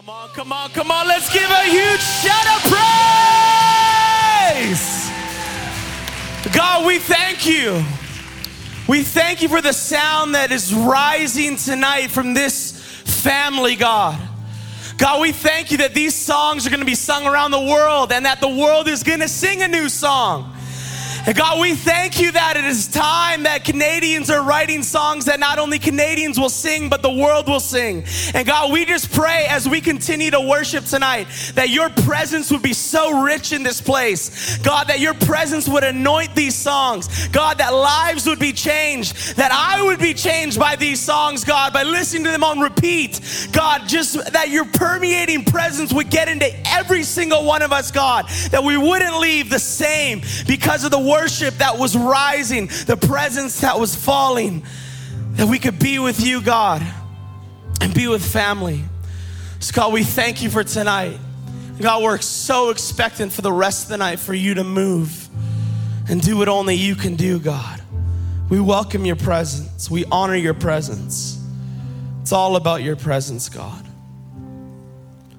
Come 0.00 0.08
on, 0.08 0.28
come 0.30 0.50
on, 0.50 0.70
come 0.70 0.90
on. 0.90 1.06
Let's 1.08 1.30
give 1.30 1.50
a 1.50 1.64
huge 1.64 2.00
shout 2.00 2.46
of 2.56 2.62
praise. 4.72 5.10
God, 6.56 6.86
we 6.86 6.98
thank 6.98 7.46
you. 7.46 7.84
We 8.88 9.02
thank 9.02 9.42
you 9.42 9.50
for 9.50 9.60
the 9.60 9.74
sound 9.74 10.34
that 10.34 10.52
is 10.52 10.72
rising 10.72 11.56
tonight 11.56 12.06
from 12.06 12.32
this 12.32 12.80
family, 13.04 13.76
God. 13.76 14.18
God, 14.96 15.20
we 15.20 15.32
thank 15.32 15.70
you 15.70 15.76
that 15.78 15.92
these 15.92 16.14
songs 16.14 16.66
are 16.66 16.70
going 16.70 16.80
to 16.80 16.86
be 16.86 16.94
sung 16.94 17.26
around 17.26 17.50
the 17.50 17.60
world 17.60 18.10
and 18.10 18.24
that 18.24 18.40
the 18.40 18.48
world 18.48 18.88
is 18.88 19.02
going 19.02 19.20
to 19.20 19.28
sing 19.28 19.60
a 19.60 19.68
new 19.68 19.90
song. 19.90 20.50
And 21.26 21.36
God, 21.36 21.60
we 21.60 21.74
thank 21.74 22.18
you 22.18 22.32
that 22.32 22.56
it 22.56 22.64
is 22.64 22.88
time 22.88 23.42
that 23.42 23.64
Canadians 23.64 24.30
are 24.30 24.42
writing 24.42 24.82
songs 24.82 25.26
that 25.26 25.38
not 25.38 25.58
only 25.58 25.78
Canadians 25.78 26.40
will 26.40 26.48
sing, 26.48 26.88
but 26.88 27.02
the 27.02 27.12
world 27.12 27.46
will 27.46 27.60
sing. 27.60 28.04
And 28.32 28.46
God, 28.46 28.72
we 28.72 28.86
just 28.86 29.12
pray 29.12 29.46
as 29.48 29.68
we 29.68 29.82
continue 29.82 30.30
to 30.30 30.40
worship 30.40 30.86
tonight 30.86 31.26
that 31.56 31.68
your 31.68 31.90
presence 31.90 32.50
would 32.50 32.62
be 32.62 32.72
so 32.72 33.20
rich 33.22 33.52
in 33.52 33.62
this 33.62 33.82
place. 33.82 34.56
God, 34.58 34.88
that 34.88 35.00
your 35.00 35.12
presence 35.12 35.68
would 35.68 35.84
anoint 35.84 36.34
these 36.34 36.54
songs. 36.54 37.28
God, 37.28 37.58
that 37.58 37.74
lives 37.74 38.26
would 38.26 38.38
be 38.38 38.52
changed, 38.52 39.36
that 39.36 39.52
I 39.52 39.82
would 39.82 39.98
be 39.98 40.14
changed 40.14 40.58
by 40.58 40.74
these 40.74 41.00
songs, 41.00 41.44
God, 41.44 41.74
by 41.74 41.82
listening 41.82 42.24
to 42.24 42.30
them 42.30 42.44
on 42.44 42.60
repeat. 42.60 43.20
God, 43.52 43.86
just 43.86 44.32
that 44.32 44.48
your 44.48 44.64
permeating 44.64 45.44
presence 45.44 45.92
would 45.92 46.08
get 46.08 46.28
into 46.28 46.50
every 46.66 47.02
single 47.02 47.44
one 47.44 47.60
of 47.60 47.72
us, 47.72 47.90
God, 47.90 48.26
that 48.50 48.64
we 48.64 48.78
wouldn't 48.78 49.18
leave 49.18 49.50
the 49.50 49.58
same 49.58 50.22
because 50.46 50.84
of 50.84 50.90
the 50.90 51.09
worship 51.10 51.58
that 51.58 51.78
was 51.78 51.96
rising, 51.96 52.66
the 52.86 52.96
presence 52.96 53.60
that 53.60 53.78
was 53.78 53.94
falling, 53.94 54.64
that 55.32 55.48
we 55.48 55.58
could 55.58 55.78
be 55.78 55.98
with 55.98 56.24
you, 56.24 56.40
God, 56.40 56.82
and 57.80 57.92
be 57.92 58.08
with 58.08 58.24
family. 58.24 58.84
So, 59.58 59.74
God, 59.74 59.92
we 59.92 60.04
thank 60.04 60.42
you 60.42 60.50
for 60.50 60.64
tonight. 60.64 61.18
God, 61.80 62.02
we're 62.02 62.20
so 62.20 62.70
expectant 62.70 63.32
for 63.32 63.42
the 63.42 63.52
rest 63.52 63.84
of 63.84 63.88
the 63.90 63.96
night 63.96 64.18
for 64.18 64.34
you 64.34 64.54
to 64.54 64.64
move 64.64 65.28
and 66.08 66.20
do 66.20 66.36
what 66.36 66.48
only 66.48 66.74
you 66.74 66.94
can 66.94 67.16
do, 67.16 67.38
God. 67.38 67.80
We 68.50 68.60
welcome 68.60 69.06
your 69.06 69.16
presence, 69.16 69.90
we 69.90 70.04
honor 70.10 70.34
your 70.34 70.54
presence. 70.54 71.38
It's 72.20 72.32
all 72.32 72.56
about 72.56 72.82
your 72.82 72.96
presence, 72.96 73.48
God. 73.48 73.84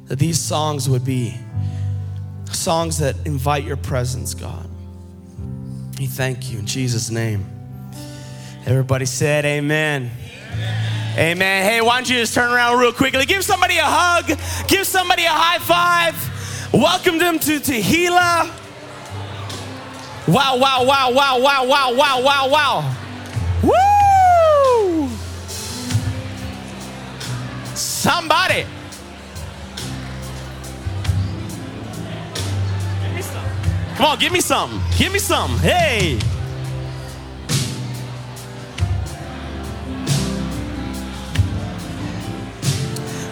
That 0.05 0.17
these 0.17 0.39
songs 0.39 0.89
would 0.89 1.05
be 1.05 1.37
songs 2.51 2.97
that 2.99 3.15
invite 3.25 3.63
your 3.63 3.77
presence, 3.77 4.33
God. 4.33 4.70
We 6.01 6.07
thank 6.07 6.51
you 6.51 6.57
in 6.57 6.65
Jesus' 6.65 7.11
name. 7.11 7.45
Everybody 8.65 9.05
said 9.05 9.45
amen. 9.45 10.09
amen. 10.51 11.19
Amen. 11.19 11.63
Hey, 11.63 11.79
why 11.81 11.97
don't 11.97 12.09
you 12.09 12.15
just 12.15 12.33
turn 12.33 12.51
around 12.51 12.79
real 12.79 12.91
quickly? 12.91 13.23
Give 13.27 13.45
somebody 13.45 13.77
a 13.77 13.85
hug, 13.85 14.35
give 14.67 14.87
somebody 14.87 15.25
a 15.25 15.29
high 15.29 15.59
five, 15.59 16.73
welcome 16.73 17.19
them 17.19 17.37
to 17.37 17.59
Tehillah. 17.59 18.49
Wow, 20.27 20.57
wow, 20.57 20.83
wow, 20.85 21.11
wow, 21.11 21.39
wow, 21.39 21.65
wow, 21.67 21.93
wow, 21.93 22.21
wow, 22.23 22.49
wow. 22.49 22.95
Woo! 23.61 25.07
Somebody. 27.75 28.65
Come 34.01 34.13
on, 34.13 34.17
give 34.17 34.33
me 34.33 34.41
some. 34.41 34.81
Give 34.97 35.13
me 35.13 35.19
some. 35.19 35.51
Hey. 35.59 36.17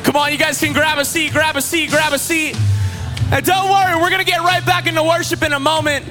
Come 0.04 0.16
on, 0.16 0.32
you 0.32 0.38
guys 0.38 0.60
can 0.60 0.72
grab 0.74 1.00
a 1.00 1.06
seat, 1.06 1.32
grab 1.32 1.56
a 1.56 1.62
seat, 1.64 1.90
grab 1.90 2.14
a 2.14 2.20
seat. 2.20 2.56
And 3.32 3.44
don't 3.44 3.72
worry, 3.72 3.96
we're 3.96 4.12
going 4.12 4.24
to 4.24 4.32
get 4.32 4.42
right 4.42 4.64
back 4.64 4.86
into 4.86 5.02
worship 5.02 5.42
in 5.42 5.54
a 5.54 5.60
moment. 5.60 6.06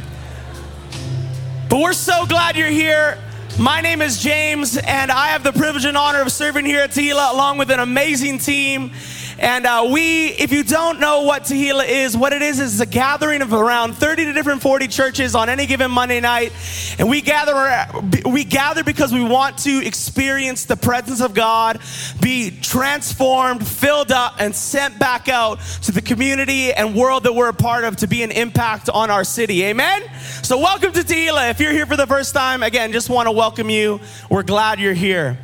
But 1.69 1.79
we're 1.79 1.93
so 1.93 2.27
glad 2.27 2.57
you're 2.57 2.67
here. 2.67 3.17
My 3.61 3.81
name 3.81 4.03
is 4.03 4.21
James, 4.21 4.77
and 4.77 5.13
I 5.13 5.29
have 5.29 5.45
the 5.45 5.53
privilege 5.53 5.85
and 5.85 5.97
honor 5.97 6.21
of 6.21 6.33
serving 6.33 6.65
here 6.65 6.81
at 6.81 6.91
Tehillah 6.91 7.33
along 7.33 7.59
with 7.59 7.71
an 7.71 7.79
amazing 7.79 8.39
team. 8.39 8.91
And 9.39 9.67
uh, 9.67 9.89
we, 9.93 10.29
if 10.31 10.51
you 10.51 10.65
don't 10.65 10.99
know 10.99 11.23
what 11.23 11.45
Tehillah 11.45 11.87
is, 11.87 12.17
what 12.17 12.33
it 12.33 12.43
is 12.43 12.59
is 12.59 12.81
a 12.81 12.87
gathering 12.87 13.41
of 13.41 13.53
around 13.53 13.95
30 13.95 14.25
to 14.25 14.33
different 14.33 14.63
40 14.63 14.89
churches 14.89 15.37
on 15.37 15.49
any 15.49 15.67
given 15.67 15.93
Monday 15.93 16.21
night. 16.21 16.53
And 16.99 17.09
we 17.09 17.21
gather, 17.21 17.87
we 18.29 18.43
gather 18.43 18.83
because 18.83 19.13
we 19.13 19.23
want 19.23 19.59
to 19.59 19.87
experience 19.87 20.65
the 20.65 20.77
presence 20.77 21.21
of 21.21 21.35
God, 21.35 21.81
be 22.21 22.51
transformed, 22.51 23.65
filled 23.65 24.11
up, 24.11 24.35
and 24.41 24.55
sent 24.55 24.99
back 24.99 25.29
out 25.29 25.61
to 25.83 25.93
the 25.93 26.03
community 26.03 26.73
and 26.73 26.97
world 26.97 27.23
that 27.23 27.33
we're 27.33 27.49
a 27.49 27.55
part 27.55 27.85
of 27.85 27.97
to 27.99 28.09
be 28.09 28.25
an 28.25 28.33
impact 28.33 28.89
on 28.89 29.09
our 29.09 29.23
city. 29.23 29.63
Amen? 29.65 30.03
So, 30.43 30.59
welcome 30.59 30.93
to 30.93 31.01
Tehillah. 31.01 31.51
If 31.51 31.61
you're 31.61 31.73
here 31.73 31.87
for 31.87 31.97
the 31.97 32.07
first 32.09 32.35
time, 32.35 32.65
again, 32.65 32.91
just 32.91 33.09
want 33.09 33.29
to 33.29 33.33
welcome 33.33 33.71
you. 33.71 34.01
We're 34.29 34.43
glad 34.43 34.81
you're 34.81 34.95
here. 34.95 35.39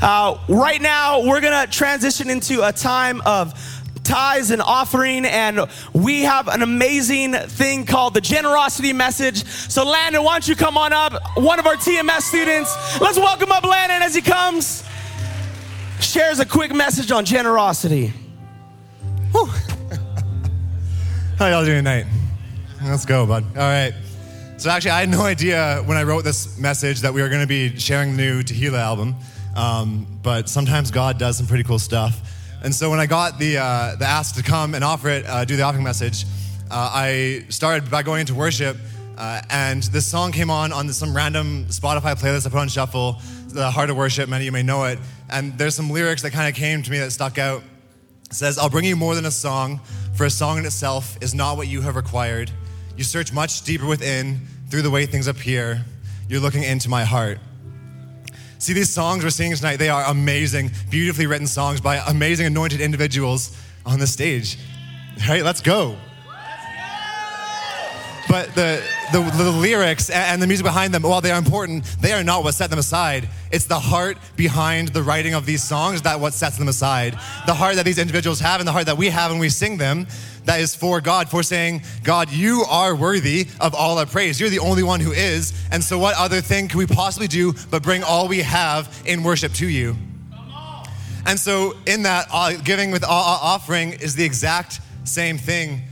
Uh, 0.00 0.38
right 0.48 0.80
now, 0.80 1.22
we're 1.26 1.40
going 1.40 1.66
to 1.66 1.72
transition 1.72 2.30
into 2.30 2.66
a 2.66 2.72
time 2.72 3.20
of 3.22 3.52
tithes 4.04 4.52
and 4.52 4.62
offering, 4.62 5.24
and 5.24 5.60
we 5.92 6.22
have 6.22 6.46
an 6.48 6.62
amazing 6.62 7.34
thing 7.34 7.84
called 7.84 8.14
the 8.14 8.20
generosity 8.20 8.92
message. 8.92 9.44
So, 9.44 9.84
Landon, 9.84 10.22
why 10.22 10.34
don't 10.34 10.46
you 10.46 10.54
come 10.54 10.76
on 10.76 10.92
up? 10.92 11.14
One 11.36 11.58
of 11.58 11.66
our 11.66 11.74
TMS 11.74 12.22
students. 12.22 13.00
Let's 13.00 13.18
welcome 13.18 13.50
up 13.50 13.64
Landon 13.64 14.02
as 14.02 14.14
he 14.14 14.22
comes. 14.22 14.84
Shares 16.00 16.38
a 16.38 16.46
quick 16.46 16.72
message 16.72 17.10
on 17.10 17.24
generosity. 17.24 18.12
How 21.38 21.48
y'all 21.48 21.64
doing 21.64 21.78
tonight? 21.78 22.06
Let's 22.84 23.04
go, 23.04 23.26
bud. 23.26 23.44
All 23.50 23.62
right. 23.62 23.92
So 24.58 24.70
actually, 24.70 24.92
I 24.92 25.00
had 25.00 25.08
no 25.08 25.22
idea 25.22 25.82
when 25.86 25.96
I 25.96 26.04
wrote 26.04 26.22
this 26.24 26.56
message 26.56 27.00
that 27.00 27.12
we 27.12 27.20
were 27.20 27.28
going 27.28 27.42
to 27.42 27.48
be 27.48 27.76
sharing 27.78 28.16
the 28.16 28.22
new 28.22 28.42
Tehillah 28.42 28.78
album. 28.78 29.16
Um, 29.58 30.06
but 30.22 30.48
sometimes 30.48 30.92
God 30.92 31.18
does 31.18 31.36
some 31.36 31.48
pretty 31.48 31.64
cool 31.64 31.80
stuff. 31.80 32.20
And 32.62 32.72
so 32.72 32.90
when 32.90 33.00
I 33.00 33.06
got 33.06 33.40
the, 33.40 33.58
uh, 33.58 33.96
the 33.96 34.04
ask 34.04 34.36
to 34.36 34.42
come 34.44 34.76
and 34.76 34.84
offer 34.84 35.08
it, 35.08 35.26
uh, 35.26 35.44
do 35.44 35.56
the 35.56 35.64
offering 35.64 35.82
message, 35.82 36.26
uh, 36.70 36.90
I 36.94 37.44
started 37.48 37.90
by 37.90 38.04
going 38.04 38.20
into 38.20 38.36
worship. 38.36 38.76
Uh, 39.16 39.42
and 39.50 39.82
this 39.82 40.06
song 40.06 40.30
came 40.30 40.48
on 40.48 40.72
on 40.72 40.88
some 40.92 41.12
random 41.12 41.66
Spotify 41.70 42.14
playlist 42.14 42.46
I 42.46 42.50
put 42.50 42.60
on 42.60 42.68
shuffle, 42.68 43.16
The 43.48 43.68
Heart 43.68 43.90
of 43.90 43.96
Worship. 43.96 44.28
Many 44.28 44.44
of 44.44 44.46
you 44.46 44.52
may 44.52 44.62
know 44.62 44.84
it. 44.84 45.00
And 45.28 45.58
there's 45.58 45.74
some 45.74 45.90
lyrics 45.90 46.22
that 46.22 46.30
kind 46.30 46.48
of 46.48 46.54
came 46.54 46.84
to 46.84 46.90
me 46.92 46.98
that 46.98 47.10
stuck 47.10 47.36
out. 47.36 47.64
It 48.26 48.34
says, 48.34 48.58
I'll 48.58 48.70
bring 48.70 48.84
you 48.84 48.94
more 48.94 49.16
than 49.16 49.26
a 49.26 49.32
song, 49.32 49.80
for 50.14 50.24
a 50.24 50.30
song 50.30 50.58
in 50.58 50.66
itself 50.66 51.18
is 51.20 51.34
not 51.34 51.56
what 51.56 51.66
you 51.66 51.80
have 51.80 51.96
required. 51.96 52.52
You 52.96 53.02
search 53.02 53.32
much 53.32 53.64
deeper 53.64 53.86
within 53.86 54.40
through 54.70 54.82
the 54.82 54.90
way 54.90 55.04
things 55.06 55.26
appear. 55.26 55.84
You're 56.28 56.40
looking 56.40 56.62
into 56.62 56.88
my 56.88 57.02
heart. 57.02 57.40
See, 58.58 58.72
these 58.72 58.92
songs 58.92 59.22
we're 59.22 59.30
singing 59.30 59.56
tonight, 59.56 59.76
they 59.76 59.88
are 59.88 60.04
amazing, 60.04 60.72
beautifully 60.90 61.26
written 61.26 61.46
songs 61.46 61.80
by 61.80 61.96
amazing, 62.08 62.46
anointed 62.46 62.80
individuals 62.80 63.56
on 63.86 64.00
the 64.00 64.06
stage. 64.06 64.58
Right? 65.28 65.44
Let's 65.44 65.62
go. 65.62 65.96
But 68.28 68.54
the, 68.54 68.82
the, 69.12 69.22
the, 69.22 69.50
lyrics 69.50 70.10
and 70.10 70.42
the 70.42 70.46
music 70.46 70.64
behind 70.64 70.92
them, 70.92 71.02
while 71.02 71.22
they 71.22 71.30
are 71.30 71.38
important, 71.38 71.84
they 72.00 72.12
are 72.12 72.22
not 72.22 72.44
what 72.44 72.54
set 72.54 72.68
them 72.68 72.78
aside. 72.78 73.28
It's 73.50 73.64
the 73.64 73.78
heart 73.78 74.18
behind 74.36 74.88
the 74.88 75.02
writing 75.02 75.32
of 75.32 75.46
these 75.46 75.62
songs 75.62 76.02
that 76.02 76.20
what 76.20 76.34
sets 76.34 76.58
them 76.58 76.68
aside. 76.68 77.14
The 77.46 77.54
heart 77.54 77.76
that 77.76 77.86
these 77.86 77.98
individuals 77.98 78.38
have 78.40 78.60
and 78.60 78.68
the 78.68 78.72
heart 78.72 78.84
that 78.86 78.98
we 78.98 79.08
have 79.08 79.30
when 79.30 79.40
we 79.40 79.48
sing 79.48 79.78
them 79.78 80.06
that 80.48 80.60
is 80.60 80.74
for 80.74 81.00
God, 81.00 81.28
for 81.28 81.42
saying, 81.42 81.82
God, 82.02 82.30
you 82.30 82.64
are 82.68 82.96
worthy 82.96 83.46
of 83.60 83.74
all 83.74 83.98
our 83.98 84.06
praise. 84.06 84.40
You're 84.40 84.48
the 84.48 84.58
only 84.60 84.82
one 84.82 84.98
who 84.98 85.12
is. 85.12 85.52
And 85.70 85.84
so, 85.84 85.98
what 85.98 86.16
other 86.16 86.40
thing 86.40 86.68
can 86.68 86.78
we 86.78 86.86
possibly 86.86 87.28
do 87.28 87.54
but 87.70 87.82
bring 87.82 88.02
all 88.02 88.28
we 88.28 88.38
have 88.38 89.02
in 89.04 89.22
worship 89.22 89.52
to 89.54 89.68
you? 89.68 89.94
And 91.26 91.38
so, 91.38 91.76
in 91.86 92.02
that, 92.04 92.28
uh, 92.32 92.54
giving 92.64 92.90
with 92.90 93.04
offering 93.04 93.92
is 93.92 94.14
the 94.14 94.24
exact 94.24 94.80
same 95.04 95.36
thing. 95.36 95.82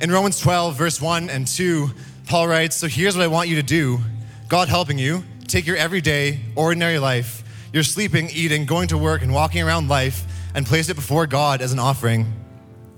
In 0.00 0.12
Romans 0.12 0.38
12, 0.38 0.76
verse 0.76 1.00
1 1.00 1.28
and 1.28 1.44
2, 1.44 1.90
Paul 2.28 2.46
writes, 2.46 2.76
So 2.76 2.86
here's 2.86 3.16
what 3.16 3.24
I 3.24 3.26
want 3.26 3.48
you 3.48 3.56
to 3.56 3.64
do. 3.64 3.98
God 4.46 4.68
helping 4.68 4.96
you, 4.96 5.24
take 5.48 5.66
your 5.66 5.76
everyday, 5.76 6.38
ordinary 6.54 7.00
life, 7.00 7.42
you're 7.72 7.82
sleeping, 7.82 8.28
eating, 8.30 8.64
going 8.64 8.86
to 8.88 8.98
work, 8.98 9.22
and 9.22 9.34
walking 9.34 9.60
around 9.60 9.88
life, 9.88 10.24
and 10.54 10.64
place 10.64 10.88
it 10.88 10.94
before 10.94 11.26
God 11.26 11.60
as 11.60 11.72
an 11.72 11.80
offering 11.80 12.32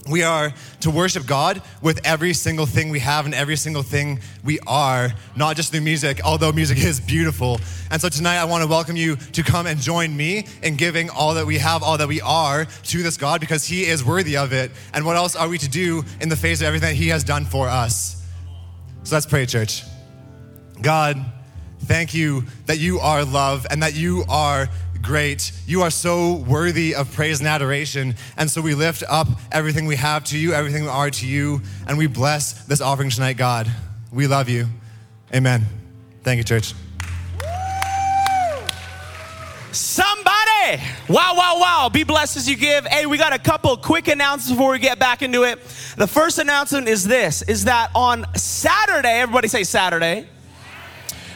we 0.08 0.22
are 0.22 0.52
to 0.80 0.90
worship 0.90 1.26
God 1.26 1.62
with 1.82 2.00
every 2.04 2.32
single 2.32 2.66
thing 2.66 2.90
we 2.90 3.00
have 3.00 3.26
and 3.26 3.34
every 3.34 3.56
single 3.56 3.82
thing 3.82 4.20
we 4.42 4.58
are, 4.66 5.12
not 5.36 5.56
just 5.56 5.72
through 5.72 5.82
music, 5.82 6.20
although 6.24 6.52
music 6.52 6.78
is 6.78 7.00
beautiful. 7.00 7.60
And 7.90 8.00
so 8.00 8.08
tonight 8.08 8.38
I 8.38 8.44
want 8.44 8.62
to 8.62 8.68
welcome 8.68 8.96
you 8.96 9.16
to 9.16 9.42
come 9.42 9.66
and 9.66 9.78
join 9.80 10.16
me 10.16 10.46
in 10.62 10.76
giving 10.76 11.10
all 11.10 11.34
that 11.34 11.46
we 11.46 11.58
have, 11.58 11.82
all 11.82 11.98
that 11.98 12.08
we 12.08 12.20
are 12.20 12.64
to 12.64 13.02
this 13.02 13.16
God 13.16 13.40
because 13.40 13.64
He 13.64 13.84
is 13.84 14.04
worthy 14.04 14.36
of 14.36 14.52
it. 14.52 14.70
And 14.94 15.04
what 15.04 15.16
else 15.16 15.36
are 15.36 15.48
we 15.48 15.58
to 15.58 15.68
do 15.68 16.02
in 16.20 16.28
the 16.28 16.36
face 16.36 16.60
of 16.60 16.66
everything 16.66 16.90
that 16.90 16.96
He 16.96 17.08
has 17.08 17.22
done 17.22 17.44
for 17.44 17.68
us? 17.68 18.24
So 19.02 19.16
let's 19.16 19.26
pray, 19.26 19.46
church. 19.46 19.82
God, 20.80 21.22
thank 21.80 22.14
you 22.14 22.44
that 22.66 22.78
you 22.78 23.00
are 23.00 23.24
love 23.24 23.66
and 23.70 23.82
that 23.82 23.94
you 23.94 24.24
are 24.28 24.68
great. 25.02 25.52
You 25.66 25.82
are 25.82 25.90
so 25.90 26.34
worthy 26.34 26.94
of 26.94 27.12
praise 27.12 27.40
and 27.40 27.48
adoration. 27.48 28.14
And 28.36 28.50
so 28.50 28.60
we 28.60 28.74
lift 28.74 29.02
up 29.08 29.28
everything 29.50 29.86
we 29.86 29.96
have 29.96 30.24
to 30.24 30.38
you, 30.38 30.52
everything 30.52 30.84
we 30.84 30.88
are 30.88 31.10
to 31.10 31.26
you, 31.26 31.62
and 31.86 31.98
we 31.98 32.06
bless 32.06 32.64
this 32.64 32.80
offering 32.80 33.10
tonight, 33.10 33.36
God. 33.36 33.70
We 34.12 34.26
love 34.26 34.48
you. 34.48 34.66
Amen. 35.34 35.64
Thank 36.22 36.38
you, 36.38 36.44
church. 36.44 36.74
Somebody! 39.72 40.82
Wow, 41.08 41.34
wow, 41.36 41.58
wow. 41.60 41.90
Be 41.92 42.02
blessed 42.02 42.36
as 42.36 42.48
you 42.48 42.56
give. 42.56 42.84
Hey, 42.86 43.06
we 43.06 43.18
got 43.18 43.32
a 43.32 43.38
couple 43.38 43.76
quick 43.76 44.08
announcements 44.08 44.50
before 44.50 44.72
we 44.72 44.78
get 44.78 44.98
back 44.98 45.22
into 45.22 45.44
it. 45.44 45.60
The 45.96 46.06
first 46.06 46.38
announcement 46.38 46.88
is 46.88 47.04
this 47.04 47.42
is 47.42 47.64
that 47.64 47.90
on 47.94 48.26
Saturday, 48.36 49.20
everybody 49.20 49.48
say 49.48 49.64
Saturday. 49.64 50.28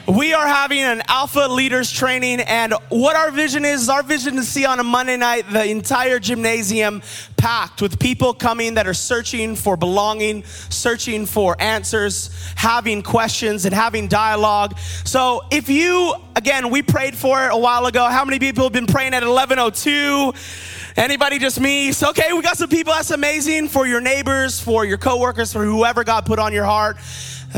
We 0.07 0.35
are 0.35 0.47
having 0.47 0.81
an 0.81 1.03
alpha 1.09 1.49
leaders 1.49 1.91
training, 1.91 2.41
and 2.41 2.75
what 2.91 3.17
our 3.17 3.31
vision 3.31 3.65
is, 3.65 3.85
is 3.85 3.89
our 3.89 4.03
vision 4.03 4.37
to 4.37 4.43
see 4.43 4.67
on 4.67 4.79
a 4.79 4.85
Monday 4.85 5.17
night 5.17 5.51
the 5.51 5.65
entire 5.65 6.19
gymnasium 6.19 7.01
packed 7.39 7.81
with 7.81 7.99
people 7.99 8.35
coming 8.35 8.75
that 8.75 8.87
are 8.87 8.93
searching 8.93 9.57
for 9.57 9.79
belonging, 9.79 10.45
searching 10.45 11.25
for 11.25 11.57
answers, 11.59 12.29
having 12.55 13.01
questions, 13.03 13.65
and 13.65 13.75
having 13.75 14.07
dialogue. 14.07 14.79
So, 15.05 15.41
if 15.51 15.71
you, 15.71 16.15
again, 16.37 16.69
we 16.69 16.83
prayed 16.83 17.17
for 17.17 17.43
it 17.43 17.49
a 17.51 17.59
while 17.59 17.87
ago. 17.87 18.05
How 18.05 18.27
many 18.27 18.39
people 18.39 18.65
have 18.65 18.75
been 18.75 18.87
praying 18.87 19.15
at 19.15 19.27
1102? 19.27 20.35
Anybody 21.01 21.39
just 21.39 21.59
me? 21.59 21.93
So, 21.93 22.11
okay, 22.11 22.35
we 22.35 22.43
got 22.43 22.59
some 22.59 22.69
people. 22.69 22.93
That's 22.93 23.11
amazing 23.11 23.69
for 23.69 23.87
your 23.87 24.03
neighbors, 24.03 24.61
for 24.61 24.85
your 24.85 24.99
coworkers, 24.99 25.51
for 25.51 25.65
whoever 25.65 26.05
God 26.05 26.27
put 26.27 26.39
on 26.39 26.53
your 26.53 26.65
heart. 26.65 26.99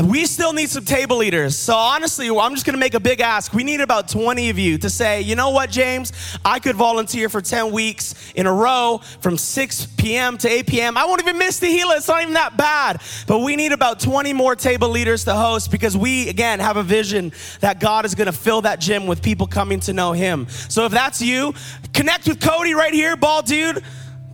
We 0.03 0.27
still 0.27 0.53
need 0.53 0.69
some 0.69 0.85
table 0.85 1.17
leaders. 1.17 1.57
So 1.57 1.73
honestly, 1.75 2.29
I'm 2.29 2.53
just 2.53 2.67
gonna 2.67 2.77
make 2.77 2.93
a 2.93 2.99
big 2.99 3.19
ask. 3.19 3.51
We 3.51 3.63
need 3.63 3.81
about 3.81 4.07
20 4.07 4.51
of 4.51 4.59
you 4.59 4.77
to 4.77 4.91
say, 4.91 5.21
you 5.21 5.35
know 5.35 5.49
what, 5.49 5.71
James? 5.71 6.13
I 6.45 6.59
could 6.59 6.75
volunteer 6.75 7.29
for 7.29 7.41
10 7.41 7.71
weeks 7.71 8.13
in 8.35 8.45
a 8.45 8.53
row 8.53 9.01
from 9.21 9.37
6 9.37 9.87
p.m. 9.97 10.37
to 10.37 10.49
8 10.49 10.67
p.m. 10.67 10.97
I 10.97 11.05
won't 11.05 11.21
even 11.21 11.39
miss 11.39 11.59
Tehillah. 11.59 11.97
It's 11.97 12.07
not 12.07 12.21
even 12.21 12.35
that 12.35 12.55
bad. 12.57 13.01
But 13.25 13.39
we 13.39 13.55
need 13.55 13.71
about 13.71 13.99
20 13.99 14.33
more 14.33 14.55
table 14.55 14.89
leaders 14.89 15.23
to 15.23 15.33
host 15.33 15.71
because 15.71 15.97
we, 15.97 16.29
again, 16.29 16.59
have 16.59 16.77
a 16.77 16.83
vision 16.83 17.33
that 17.61 17.79
God 17.79 18.05
is 18.05 18.13
gonna 18.13 18.31
fill 18.31 18.61
that 18.61 18.79
gym 18.79 19.07
with 19.07 19.23
people 19.23 19.47
coming 19.47 19.79
to 19.81 19.93
know 19.93 20.11
Him. 20.11 20.47
So 20.69 20.85
if 20.85 20.91
that's 20.91 21.23
you, 21.23 21.55
connect 21.93 22.27
with 22.27 22.39
Cody 22.39 22.75
right 22.75 22.93
here, 22.93 23.17
bald 23.17 23.47
dude. 23.47 23.83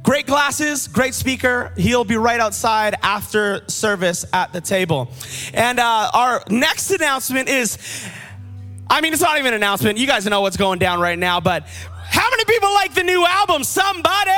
Great 0.04 0.28
glasses, 0.28 0.90
great 0.90 1.14
speaker. 1.14 1.72
He'll 1.78 2.04
be 2.04 2.18
right 2.18 2.42
outside 2.42 2.96
after 3.02 3.64
service 3.70 4.26
at 4.34 4.52
the 4.52 4.60
table. 4.60 5.10
And 5.54 5.80
uh, 5.80 6.12
our 6.14 6.44
next 6.50 6.92
announcement 6.92 7.48
is 7.48 7.78
I 8.90 9.00
mean, 9.00 9.14
it's 9.14 9.22
not 9.22 9.40
even 9.40 9.54
an 9.54 9.54
announcement. 9.54 9.98
You 9.98 10.06
guys 10.06 10.26
know 10.26 10.42
what's 10.42 10.58
going 10.58 10.78
down 10.78 11.00
right 11.00 11.18
now, 11.18 11.40
but 11.40 11.64
how 11.66 12.30
many 12.30 12.44
people 12.44 12.74
like 12.74 12.94
the 12.94 13.04
new 13.04 13.26
album? 13.26 13.64
Somebody! 13.64 14.30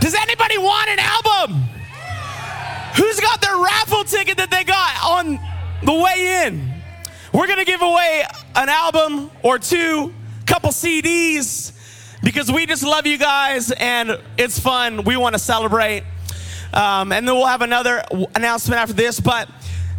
Does 0.00 0.14
anybody 0.14 0.58
want 0.58 0.90
an 0.90 0.98
album? 0.98 1.62
Who's 2.96 3.20
got 3.20 3.40
their 3.40 3.56
raffle 3.56 4.02
ticket 4.02 4.36
that 4.38 4.50
they 4.50 4.64
got 4.64 5.04
on 5.04 5.38
the 5.84 5.94
way 5.94 6.46
in? 6.46 6.74
We're 7.32 7.46
gonna 7.46 7.64
give 7.64 7.82
away 7.82 8.24
an 8.56 8.68
album 8.68 9.30
or 9.44 9.60
two, 9.60 10.12
couple 10.44 10.70
CDs 10.70 11.73
because 12.24 12.50
we 12.50 12.64
just 12.64 12.82
love 12.82 13.06
you 13.06 13.18
guys 13.18 13.70
and 13.70 14.18
it's 14.38 14.58
fun. 14.58 15.04
We 15.04 15.16
want 15.16 15.34
to 15.34 15.38
celebrate. 15.38 16.02
Um, 16.72 17.12
and 17.12 17.28
then 17.28 17.34
we'll 17.36 17.46
have 17.46 17.62
another 17.62 18.02
announcement 18.34 18.80
after 18.80 18.94
this. 18.94 19.20
But 19.20 19.48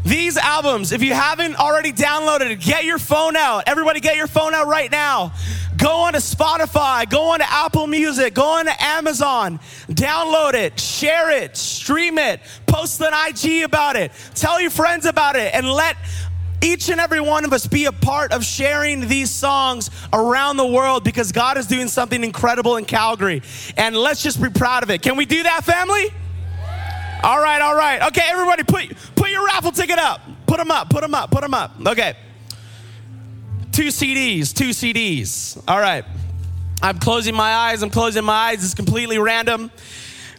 these 0.04 0.36
albums, 0.36 0.92
if 0.92 1.02
you 1.02 1.14
haven't 1.14 1.56
already 1.56 1.94
downloaded 1.94 2.52
it, 2.52 2.60
get 2.60 2.84
your 2.84 3.00
phone 3.00 3.36
out. 3.36 3.64
Everybody, 3.68 4.00
get 4.00 4.18
your 4.18 4.28
phone 4.28 4.54
out 4.54 4.68
right 4.68 4.92
now. 4.92 5.34
Go 5.78 5.90
on 5.90 6.14
to 6.14 6.20
Spotify, 6.20 7.10
go 7.10 7.32
on 7.32 7.40
to 7.40 7.52
Apple 7.52 7.86
Music, 7.86 8.34
go 8.34 8.58
on 8.60 8.66
to 8.66 8.84
Amazon, 8.84 9.60
download 9.90 10.54
it, 10.54 10.80
share 10.80 11.32
it, 11.32 11.58
stream 11.58 12.18
it, 12.18 12.40
post 12.66 13.02
an 13.02 13.12
IG 13.14 13.64
about 13.64 13.98
it, 13.98 14.14
tell 14.36 14.62
your 14.62 14.70
friends 14.70 15.06
about 15.06 15.36
it, 15.36 15.54
and 15.54 15.70
let 15.70 15.98
each 16.66 16.90
and 16.90 17.00
every 17.00 17.22
one 17.22 17.46
of 17.46 17.54
us 17.54 17.68
be 17.68 17.86
a 17.86 17.92
part 17.92 18.34
of 18.34 18.44
sharing 18.44 19.08
these 19.08 19.30
songs 19.30 19.92
around 20.12 20.58
the 20.58 20.66
world 20.66 21.04
because 21.04 21.32
God 21.32 21.58
is 21.58 21.68
doing 21.68 21.88
something 21.88 22.24
incredible 22.24 22.78
in 22.78 22.86
Calgary. 22.86 23.44
And 23.78 23.96
let's 23.96 24.24
just 24.24 24.42
be 24.42 24.50
proud 24.50 24.82
of 24.82 24.90
it. 24.90 25.02
Can 25.02 25.16
we 25.16 25.26
do 25.26 25.44
that, 25.44 25.64
family? 25.64 26.12
All 27.24 27.40
right, 27.40 27.62
all 27.62 27.76
right. 27.76 28.02
Okay, 28.08 28.24
everybody, 28.26 28.64
put, 28.64 29.16
put 29.16 29.30
your 29.30 29.46
raffle 29.46 29.72
ticket 29.72 30.00
up. 30.00 30.22
Put 30.48 30.58
them 30.58 30.72
up, 30.72 30.90
put 30.90 31.02
them 31.02 31.14
up, 31.14 31.32
put 31.32 31.42
them 31.42 31.54
up. 31.54 31.72
Okay. 31.86 32.16
Two 33.72 33.88
CDs, 33.88 34.54
two 34.54 34.70
CDs. 34.70 35.62
All 35.68 35.80
right. 35.80 36.06
I'm 36.82 37.00
closing 37.00 37.36
my 37.36 37.54
eyes. 37.54 37.84
I'm 37.84 37.90
closing 37.90 38.24
my 38.24 38.34
eyes. 38.34 38.64
It's 38.64 38.74
completely 38.74 39.18
random. 39.18 39.72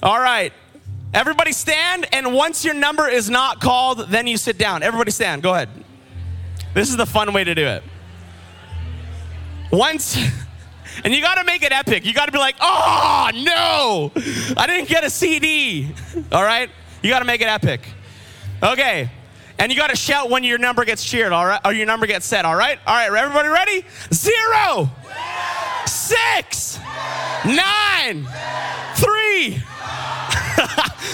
All 0.03 0.19
right. 0.19 0.53
Everybody 1.15 1.53
stand, 1.53 2.07
and 2.13 2.35
once 2.35 2.65
your 2.65 2.75
number 2.75 3.09
is 3.09 3.31
not 3.31 3.61
called, 3.61 4.09
then 4.09 4.27
you 4.27 4.37
sit 4.37 4.59
down. 4.59 4.83
Everybody 4.83 5.11
stand. 5.11 5.43
Go 5.43 5.55
ahead. 5.55 5.69
This 6.77 6.91
is 6.91 6.99
the 6.99 7.07
fun 7.07 7.33
way 7.33 7.43
to 7.43 7.55
do 7.55 7.67
it. 7.67 7.83
Once, 9.73 10.15
and 11.05 11.15
you 11.15 11.23
gotta 11.23 11.43
make 11.43 11.63
it 11.63 11.73
epic. 11.73 12.05
You 12.05 12.13
gotta 12.13 12.33
be 12.33 12.39
like, 12.39 12.57
oh 12.61 13.31
no, 13.35 14.13
I 14.59 14.67
didn't 14.67 14.87
get 14.87 15.03
a 15.03 15.09
CD. 15.09 15.89
All 16.33 16.43
right? 16.43 16.69
You 17.03 17.09
gotta 17.09 17.25
make 17.25 17.41
it 17.41 17.49
epic. 17.49 17.81
Okay. 18.63 19.11
And 19.59 19.73
you 19.73 19.79
gotta 19.79 19.97
shout 19.97 20.29
when 20.29 20.45
your 20.45 20.59
number 20.59 20.85
gets 20.85 21.03
cheered, 21.03 21.33
all 21.33 21.47
right? 21.47 21.61
Or 21.65 21.73
your 21.73 21.87
number 21.87 22.07
gets 22.07 22.27
set, 22.27 22.45
all 22.45 22.55
right? 22.55 22.79
All 22.87 22.95
right, 22.95 23.07
everybody 23.07 23.49
ready? 23.49 23.87
Zero, 24.13 24.91
six, 25.87 26.79
nine, 27.47 28.29
three, 28.97 29.63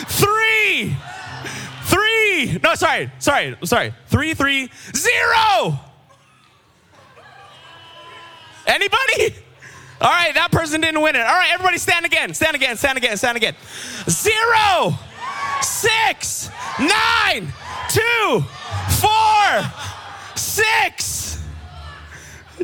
three. 0.08 0.97
No, 2.62 2.75
sorry, 2.75 3.11
sorry, 3.19 3.56
sorry. 3.65 3.94
Three, 4.06 4.35
three, 4.35 4.71
zero. 4.94 5.79
Anybody? 8.67 9.35
All 10.00 10.11
right, 10.11 10.35
that 10.35 10.49
person 10.50 10.81
didn't 10.81 11.00
win 11.00 11.15
it. 11.15 11.21
All 11.21 11.35
right, 11.35 11.50
everybody 11.53 11.79
stand 11.79 12.05
again, 12.06 12.35
stand 12.35 12.56
again, 12.56 12.77
stand 12.77 12.99
again, 12.99 13.17
stand 13.17 13.37
again. 13.37 13.55
Zero, 14.09 14.99
six, 15.61 16.50
nine, 16.79 17.53
two, 17.89 18.44
four, 19.00 19.73
six. 20.35 21.41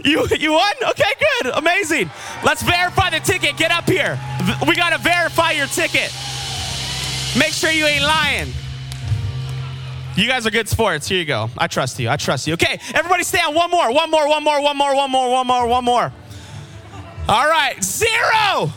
You, 0.04 0.26
you 0.38 0.52
won? 0.52 0.72
Okay, 0.90 1.12
good, 1.42 1.52
amazing. 1.54 2.10
Let's 2.44 2.62
verify 2.62 3.10
the 3.10 3.20
ticket. 3.20 3.56
Get 3.56 3.70
up 3.70 3.88
here. 3.88 4.18
We 4.66 4.74
gotta 4.74 4.98
verify 4.98 5.52
your 5.52 5.66
ticket. 5.66 6.12
Make 7.38 7.52
sure 7.52 7.70
you 7.70 7.86
ain't 7.86 8.04
lying. 8.04 8.52
You 10.18 10.26
guys 10.26 10.44
are 10.48 10.50
good 10.50 10.68
sports. 10.68 11.06
Here 11.06 11.20
you 11.20 11.24
go. 11.24 11.48
I 11.56 11.68
trust 11.68 12.00
you. 12.00 12.08
I 12.08 12.16
trust 12.16 12.48
you. 12.48 12.54
Okay, 12.54 12.80
everybody 12.92 13.22
stand. 13.22 13.54
One 13.54 13.70
more, 13.70 13.92
one 13.92 14.10
more, 14.10 14.28
one 14.28 14.42
more, 14.42 14.60
one 14.60 14.76
more, 14.76 14.92
one 14.92 15.12
more, 15.12 15.30
one 15.30 15.46
more, 15.46 15.66
one 15.68 15.84
more. 15.84 16.12
All 17.28 17.48
right. 17.48 17.76
Zero, 17.80 18.72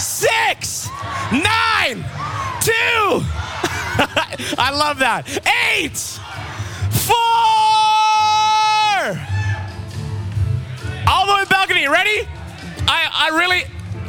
six, 0.00 0.88
nine, 1.30 2.02
two. 2.60 3.22
I 4.58 4.72
love 4.74 4.98
that. 4.98 5.28
Eight, 5.76 5.96
four. 6.90 7.14
All 11.06 11.26
the 11.28 11.34
way 11.36 11.44
balcony. 11.48 11.86
Ready? 11.86 12.26
I, 12.88 13.08
I 13.12 13.28
really, 13.38 13.62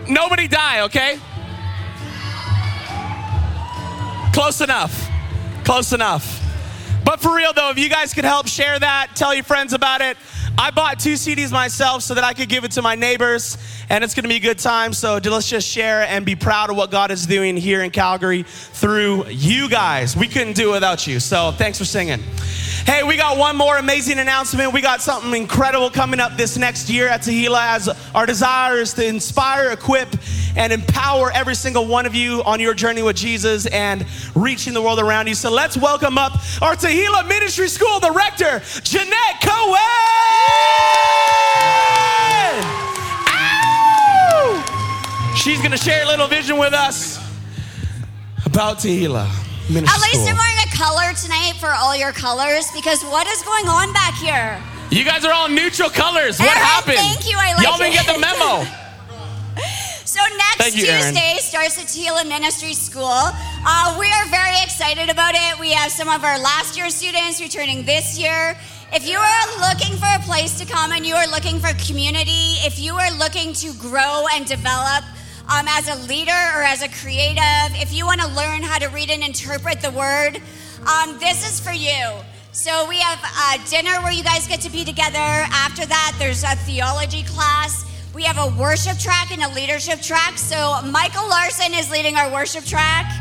nobody 0.09 0.47
die, 0.47 0.81
okay? 0.81 1.19
Close 4.33 4.61
enough. 4.61 5.07
Close 5.63 5.93
enough. 5.93 6.44
But 7.05 7.21
for 7.21 7.35
real 7.35 7.53
though, 7.53 7.69
if 7.69 7.77
you 7.77 7.87
guys 7.87 8.15
could 8.15 8.25
help 8.25 8.47
share 8.47 8.79
that, 8.79 9.11
tell 9.15 9.33
your 9.33 9.43
friends 9.43 9.73
about 9.73 10.01
it. 10.01 10.17
I 10.57 10.71
bought 10.71 10.99
two 10.99 11.13
CDs 11.13 11.51
myself 11.51 12.01
so 12.01 12.15
that 12.15 12.23
I 12.23 12.33
could 12.33 12.49
give 12.49 12.63
it 12.63 12.71
to 12.71 12.81
my 12.81 12.95
neighbors, 12.95 13.57
and 13.89 14.03
it's 14.03 14.15
gonna 14.15 14.27
be 14.27 14.37
a 14.37 14.39
good 14.39 14.57
time. 14.57 14.91
So 14.91 15.19
let's 15.23 15.47
just 15.47 15.67
share 15.67 16.01
and 16.01 16.25
be 16.25 16.35
proud 16.35 16.71
of 16.71 16.77
what 16.77 16.89
God 16.89 17.11
is 17.11 17.27
doing 17.27 17.57
here 17.57 17.83
in 17.83 17.91
Calgary 17.91 18.43
through 18.43 19.27
you 19.27 19.69
guys. 19.69 20.17
We 20.17 20.27
couldn't 20.27 20.53
do 20.53 20.69
it 20.71 20.73
without 20.73 21.05
you. 21.05 21.19
So 21.19 21.51
thanks 21.51 21.77
for 21.77 21.85
singing. 21.85 22.23
Hey, 22.85 23.03
we 23.03 23.17
got 23.17 23.37
one 23.37 23.55
more 23.55 23.77
amazing 23.77 24.19
announcement. 24.19 24.71
We 24.71 24.79
got 24.81 25.01
something 25.01 25.33
incredible 25.33 25.89
coming 25.89 26.19
up 26.19 26.37
this 26.37 26.57
next 26.57 26.89
year 26.89 27.07
at 27.07 27.21
Tehillah 27.21 27.75
as 27.75 27.89
our 28.13 28.25
desire 28.25 28.77
is 28.77 28.93
to 28.93 29.05
inspire, 29.05 29.71
equip, 29.71 30.15
and 30.55 30.71
empower 30.73 31.31
every 31.31 31.55
single 31.55 31.85
one 31.85 32.05
of 32.05 32.15
you 32.15 32.43
on 32.43 32.59
your 32.59 32.73
journey 32.73 33.01
with 33.01 33.15
Jesus 33.15 33.65
and 33.67 34.05
reaching 34.35 34.73
the 34.73 34.81
world 34.81 34.99
around 34.99 35.27
you. 35.27 35.35
So 35.35 35.51
let's 35.51 35.77
welcome 35.77 36.17
up 36.17 36.33
our 36.61 36.75
Tehillah 36.75 37.27
Ministry 37.27 37.67
School 37.67 37.99
Director, 37.99 38.61
Jeanette 38.83 39.41
Cohen. 39.41 39.79
Ow! 43.27 45.33
She's 45.35 45.59
going 45.59 45.71
to 45.71 45.77
share 45.77 46.03
a 46.03 46.07
little 46.07 46.27
vision 46.27 46.57
with 46.57 46.73
us 46.73 47.17
about 48.45 48.77
Tehillah. 48.79 49.29
Ministry 49.69 49.95
At 49.95 50.01
least 50.01 50.25
School. 50.25 50.29
I'm 50.29 50.37
wearing 50.37 50.59
a 50.67 50.77
color 50.77 51.13
tonight 51.15 51.53
for 51.59 51.69
all 51.69 51.95
your 51.95 52.11
colors 52.11 52.69
because 52.71 53.03
what 53.03 53.25
is 53.27 53.41
going 53.41 53.67
on 53.67 53.91
back 53.93 54.13
here? 54.15 54.61
You 54.91 55.03
guys 55.03 55.25
are 55.25 55.33
all 55.33 55.49
neutral 55.49 55.89
colors. 55.89 56.39
What 56.39 56.55
happened? 56.55 56.97
thank 56.97 57.27
you, 57.29 57.35
I 57.37 57.53
like 57.55 57.65
Y'all 57.65 57.77
didn't 57.77 57.93
it. 57.93 58.05
get 58.05 58.13
the 58.13 58.19
memo. 58.21 58.65
So 60.15 60.21
next 60.37 60.77
you. 60.77 60.85
Tuesday 60.85 61.35
starts 61.39 61.75
the 61.75 61.83
Tehillah 61.83 62.25
Ministry 62.25 62.73
School. 62.73 63.03
Uh, 63.03 63.97
we 63.99 64.07
are 64.07 64.25
very 64.27 64.55
excited 64.63 65.09
about 65.09 65.35
it. 65.35 65.59
We 65.59 65.73
have 65.73 65.91
some 65.91 66.07
of 66.07 66.23
our 66.23 66.39
last 66.39 66.77
year 66.77 66.89
students 66.89 67.41
returning 67.41 67.83
this 67.83 68.17
year. 68.17 68.55
If 68.93 69.05
you 69.05 69.17
are 69.17 69.45
looking 69.59 69.97
for 69.97 70.07
a 70.15 70.19
place 70.19 70.57
to 70.59 70.65
come 70.65 70.93
and 70.93 71.05
you 71.05 71.15
are 71.15 71.27
looking 71.27 71.59
for 71.59 71.67
community, 71.85 72.55
if 72.63 72.79
you 72.79 72.93
are 72.93 73.11
looking 73.17 73.51
to 73.55 73.73
grow 73.73 74.23
and 74.31 74.45
develop 74.45 75.03
um, 75.51 75.65
as 75.67 75.89
a 75.89 76.07
leader 76.07 76.31
or 76.55 76.63
as 76.63 76.81
a 76.81 76.87
creative, 76.87 77.75
if 77.75 77.91
you 77.91 78.05
want 78.05 78.21
to 78.21 78.27
learn 78.27 78.63
how 78.63 78.79
to 78.79 78.87
read 78.95 79.11
and 79.11 79.21
interpret 79.21 79.81
the 79.81 79.91
word, 79.91 80.39
um, 80.87 81.19
this 81.19 81.43
is 81.45 81.59
for 81.59 81.73
you. 81.73 82.15
So 82.53 82.87
we 82.87 83.01
have 83.01 83.19
a 83.19 83.69
dinner 83.69 83.99
where 84.01 84.13
you 84.13 84.23
guys 84.23 84.47
get 84.47 84.61
to 84.61 84.71
be 84.71 84.85
together. 84.85 85.19
After 85.19 85.85
that, 85.85 86.15
there's 86.17 86.45
a 86.45 86.55
theology 86.55 87.23
class. 87.23 87.83
We 88.15 88.23
have 88.23 88.39
a 88.39 88.47
worship 88.55 88.97
track 88.97 89.35
and 89.35 89.43
a 89.43 89.51
leadership 89.51 89.99
track. 89.99 90.37
So 90.37 90.79
Michael 90.87 91.27
Larson 91.27 91.73
is 91.75 91.91
leading 91.91 92.15
our 92.15 92.31
worship 92.31 92.63
track. 92.63 93.11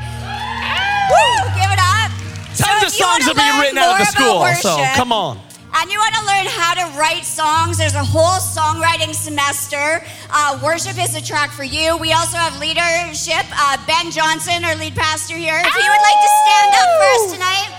Woo! 1.11 1.51
Give 1.59 1.67
it 1.67 1.83
up. 1.83 2.15
So 2.55 2.63
Tons 2.63 2.87
if 2.87 2.89
of 2.89 2.95
songs 2.95 3.27
are 3.27 3.35
being 3.35 3.59
written 3.59 3.77
out 3.77 3.99
of 3.99 4.07
the 4.07 4.07
school. 4.07 4.47
about 4.47 4.63
So 4.63 4.79
come 4.95 5.11
on. 5.11 5.43
and 5.83 5.91
you 5.91 5.99
want 5.99 6.15
to 6.15 6.23
learn 6.23 6.47
how 6.47 6.79
to 6.79 6.87
write 6.97 7.27
songs, 7.27 7.77
there's 7.77 7.99
a 7.99 8.07
whole 8.07 8.39
songwriting 8.39 9.11
semester. 9.13 9.99
Uh, 10.31 10.63
worship 10.63 10.95
is 10.95 11.17
a 11.19 11.21
track 11.21 11.51
for 11.51 11.65
you. 11.65 11.99
We 11.99 12.13
also 12.13 12.39
have 12.39 12.55
leadership. 12.63 13.43
Uh, 13.51 13.75
ben 13.91 14.13
Johnson, 14.15 14.63
our 14.63 14.77
lead 14.77 14.95
pastor 14.95 15.35
here, 15.35 15.59
if 15.59 15.75
he 15.75 15.83
would 15.91 16.05
like 16.07 16.21
to 16.23 16.31
stand 16.47 16.71
up 16.79 16.89
for 16.95 17.07
us 17.19 17.25
tonight, 17.35 17.71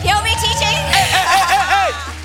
he'll 0.00 0.24
be 0.24 0.32
teaching. 0.40 0.80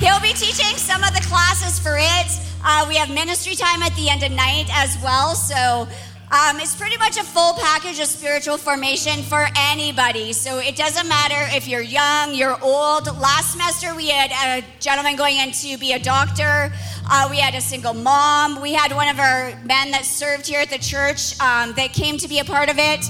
He'll 0.00 0.18
be 0.20 0.32
teaching 0.32 0.78
some 0.78 1.04
of 1.04 1.12
the 1.12 1.20
classes 1.28 1.78
for 1.78 1.98
it. 1.98 2.49
Uh, 2.64 2.84
we 2.88 2.96
have 2.96 3.10
ministry 3.10 3.54
time 3.54 3.82
at 3.82 3.94
the 3.96 4.08
end 4.08 4.22
of 4.22 4.32
night 4.32 4.66
as 4.72 4.98
well. 5.02 5.34
So 5.34 5.88
um, 6.32 6.60
it's 6.60 6.76
pretty 6.76 6.96
much 6.98 7.16
a 7.16 7.24
full 7.24 7.54
package 7.54 7.98
of 7.98 8.06
spiritual 8.06 8.56
formation 8.56 9.22
for 9.22 9.46
anybody. 9.56 10.32
So 10.32 10.58
it 10.58 10.76
doesn't 10.76 11.08
matter 11.08 11.56
if 11.56 11.66
you're 11.66 11.80
young, 11.80 12.34
you're 12.34 12.56
old. 12.62 13.06
Last 13.18 13.52
semester, 13.52 13.94
we 13.96 14.10
had 14.10 14.30
a 14.30 14.64
gentleman 14.78 15.16
going 15.16 15.38
in 15.38 15.50
to 15.52 15.76
be 15.78 15.92
a 15.92 15.98
doctor. 15.98 16.72
Uh, 17.10 17.26
we 17.30 17.38
had 17.38 17.54
a 17.54 17.60
single 17.60 17.94
mom. 17.94 18.60
We 18.60 18.72
had 18.72 18.92
one 18.92 19.08
of 19.08 19.18
our 19.18 19.52
men 19.64 19.90
that 19.90 20.04
served 20.04 20.46
here 20.46 20.60
at 20.60 20.70
the 20.70 20.78
church 20.78 21.38
um, 21.40 21.72
that 21.74 21.92
came 21.92 22.16
to 22.18 22.28
be 22.28 22.38
a 22.38 22.44
part 22.44 22.68
of 22.68 22.78
it. 22.78 23.04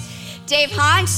Dave 0.47 0.71
Hunt, 0.73 1.11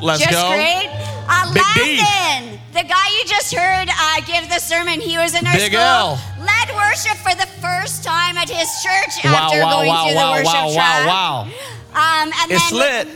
Let's 0.00 0.20
just 0.20 0.30
go. 0.30 0.48
great. 0.50 0.88
Uh, 1.28 1.52
Big 1.74 1.98
D. 1.98 2.55
Landon, 2.76 2.88
the 2.88 2.94
guy 2.94 3.08
you 3.18 3.24
just 3.24 3.54
heard 3.54 3.88
uh, 3.88 4.20
give 4.26 4.48
the 4.48 4.58
sermon, 4.58 5.00
he 5.00 5.16
was 5.18 5.34
in 5.34 5.46
our 5.46 5.52
Big 5.54 5.72
school. 5.72 5.80
L. 5.80 6.20
Led 6.40 6.74
worship 6.74 7.16
for 7.18 7.34
the 7.34 7.46
first 7.60 8.04
time 8.04 8.36
at 8.36 8.48
his 8.48 8.68
church 8.82 9.24
Wow, 9.24 9.34
after 9.34 9.60
wow, 9.60 9.70
going 9.76 9.88
wow, 9.88 10.04
through 10.06 10.14
wow, 10.16 10.26
the 10.26 10.38
worship 10.42 10.54
wow, 10.54 10.72
track. 10.74 11.06
wow, 11.06 11.44
wow. 11.44 11.50
wow. 11.94 12.22
Um, 12.22 12.32
and 12.42 12.52
It's 12.52 12.70
then 12.70 12.78
lit. 12.78 13.08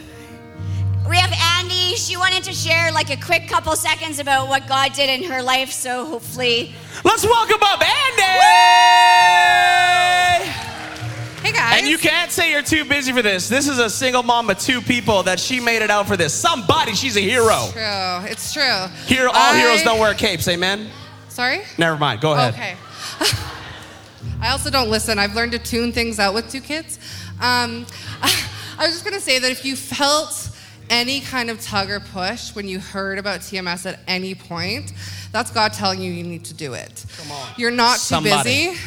we 1.09 1.17
have 1.17 1.33
Andy. 1.59 1.97
She 1.97 2.17
wanted 2.17 2.43
to 2.45 2.53
share 2.53 2.91
like 2.93 3.11
a 3.11 3.17
quick 3.21 3.49
couple 3.49 3.75
seconds 3.77 4.19
about 4.19 4.49
what 4.49 4.67
God 4.67 4.93
did 4.95 5.11
in 5.11 5.31
her 5.31 5.43
life. 5.43 5.71
So 5.71 6.07
hopefully, 6.07 6.75
Let's 7.05 7.25
welcome 7.25 7.61
up 7.63 7.83
Andy. 7.83 8.21
Hey 11.51 11.57
guys. 11.57 11.79
And 11.81 11.89
you 11.89 11.99
can't 11.99 12.31
say 12.31 12.53
you're 12.53 12.63
too 12.63 12.85
busy 12.85 13.13
for 13.13 13.23
this. 13.23 13.49
This 13.49 13.67
is 13.67 13.81
a 13.81 13.91
single 13.91 14.23
mom 14.23 14.49
of 14.51 14.61
two 14.61 14.81
people 14.81 15.25
that 15.25 15.41
she 15.41 15.59
made 15.59 15.83
it 15.83 15.91
out 15.91 16.07
for 16.07 16.17
this. 16.17 16.33
Somebody, 16.33 16.95
she's 16.95 17.17
a 17.17 17.21
hero. 17.21 17.67
True. 17.73 18.31
It's 18.31 18.53
true. 18.53 18.87
Here, 19.07 19.27
all 19.27 19.35
I- 19.35 19.59
heroes 19.59 19.83
don't 19.83 19.99
wear 19.99 20.15
capes. 20.15 20.47
Amen. 20.47 20.89
Sorry. 21.29 21.63
Never 21.77 21.97
mind. 21.99 22.21
Go 22.21 22.35
ahead. 22.35 22.55
Okay. 22.55 22.77
I 24.41 24.51
also 24.51 24.71
don't 24.71 24.91
listen. 24.91 25.19
I've 25.19 25.35
learned 25.35 25.51
to 25.51 25.59
tune 25.59 25.91
things 25.91 26.21
out 26.21 26.35
with 26.35 26.49
two 26.53 26.61
kids. 26.61 27.01
Um, 27.41 27.85
I 28.23 28.83
was 28.85 28.91
just 28.91 29.05
gonna 29.05 29.19
say 29.19 29.41
that 29.41 29.51
if 29.51 29.65
you 29.65 29.75
felt 29.75 30.51
any 30.89 31.21
kind 31.21 31.51
of 31.51 31.61
tug 31.61 31.91
or 31.91 31.99
push 31.99 32.55
when 32.55 32.69
you 32.69 32.79
heard 32.79 33.19
about 33.19 33.41
TMS 33.41 33.87
at 33.93 33.99
any 34.07 34.37
point, 34.37 34.93
that's 35.33 35.51
God 35.51 35.73
telling 35.73 36.01
you 36.01 36.13
you 36.13 36.23
need 36.23 36.45
to 36.45 36.55
do 36.55 36.75
it. 36.75 37.05
Come 37.19 37.33
on. 37.33 37.49
You're 37.57 37.73
not 37.73 37.95
too 37.95 37.99
Somebody. 38.03 38.69
busy. 38.69 38.81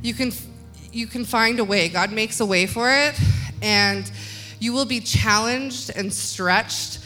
You 0.00 0.14
can 0.14 0.30
you 0.96 1.06
can 1.06 1.24
find 1.24 1.60
a 1.60 1.64
way. 1.64 1.88
God 1.90 2.10
makes 2.10 2.40
a 2.40 2.46
way 2.46 2.66
for 2.66 2.90
it, 2.90 3.20
and 3.60 4.10
you 4.58 4.72
will 4.72 4.86
be 4.86 5.00
challenged 5.00 5.90
and 5.94 6.12
stretched 6.12 7.00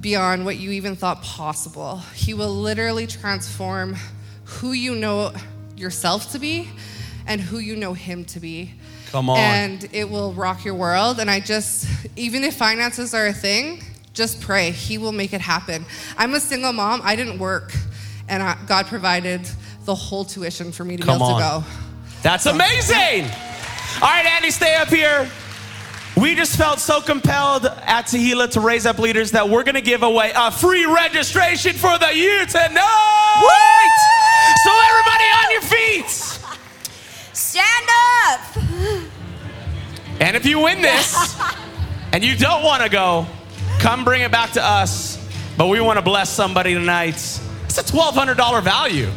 beyond 0.00 0.44
what 0.44 0.56
you 0.56 0.72
even 0.72 0.96
thought 0.96 1.22
possible. 1.22 1.98
He 2.14 2.34
will 2.34 2.52
literally 2.52 3.06
transform 3.06 3.96
who 4.44 4.72
you 4.72 4.96
know 4.96 5.32
yourself 5.76 6.32
to 6.32 6.38
be 6.40 6.68
and 7.26 7.40
who 7.40 7.58
you 7.58 7.76
know 7.76 7.92
him 7.92 8.24
to 8.24 8.40
be. 8.40 8.74
Come 9.12 9.30
on. 9.30 9.38
And 9.38 9.88
it 9.92 10.10
will 10.10 10.32
rock 10.32 10.64
your 10.64 10.74
world. 10.74 11.20
And 11.20 11.30
I 11.30 11.40
just, 11.40 11.86
even 12.16 12.42
if 12.42 12.56
finances 12.56 13.14
are 13.14 13.28
a 13.28 13.32
thing, 13.32 13.82
just 14.14 14.40
pray. 14.40 14.72
He 14.72 14.98
will 14.98 15.12
make 15.12 15.32
it 15.32 15.40
happen. 15.40 15.86
I'm 16.16 16.34
a 16.34 16.40
single 16.40 16.72
mom. 16.72 17.02
I 17.04 17.14
didn't 17.14 17.38
work, 17.38 17.72
and 18.28 18.42
I, 18.42 18.58
God 18.66 18.86
provided 18.86 19.48
the 19.84 19.94
whole 19.94 20.24
tuition 20.24 20.72
for 20.72 20.84
me 20.84 20.96
to 20.96 21.02
Come 21.04 21.18
be 21.18 21.24
able 21.24 21.34
on. 21.34 21.62
to 21.62 21.66
go. 21.66 21.87
That's 22.22 22.46
amazing. 22.46 23.24
All 24.00 24.08
right, 24.08 24.26
Andy, 24.26 24.50
stay 24.50 24.74
up 24.76 24.88
here. 24.88 25.28
We 26.16 26.34
just 26.34 26.56
felt 26.56 26.80
so 26.80 27.00
compelled 27.00 27.66
at 27.66 28.06
Tehillah 28.06 28.50
to 28.52 28.60
raise 28.60 28.86
up 28.86 28.98
leaders 28.98 29.30
that 29.32 29.48
we're 29.48 29.62
going 29.62 29.76
to 29.76 29.80
give 29.80 30.02
away 30.02 30.32
a 30.34 30.50
free 30.50 30.84
registration 30.84 31.74
for 31.74 31.96
the 31.96 32.12
year 32.12 32.44
tonight. 32.44 33.98
So 34.64 34.70
everybody 34.90 35.24
on 35.24 35.50
your 35.52 35.62
feet. 35.62 36.10
stand 37.32 37.88
up. 38.26 38.40
And 40.20 40.36
if 40.36 40.44
you 40.44 40.58
win 40.58 40.82
this 40.82 41.36
and 42.12 42.24
you 42.24 42.36
don't 42.36 42.64
want 42.64 42.82
to 42.82 42.88
go, 42.88 43.26
come 43.78 44.04
bring 44.04 44.22
it 44.22 44.32
back 44.32 44.52
to 44.52 44.64
us. 44.64 45.24
But 45.56 45.68
we 45.68 45.80
want 45.80 45.98
to 45.98 46.02
bless 46.02 46.30
somebody 46.30 46.74
tonight. 46.74 47.14
It's 47.14 47.78
a 47.78 47.82
$1,200 47.82 48.62
value. 48.62 49.08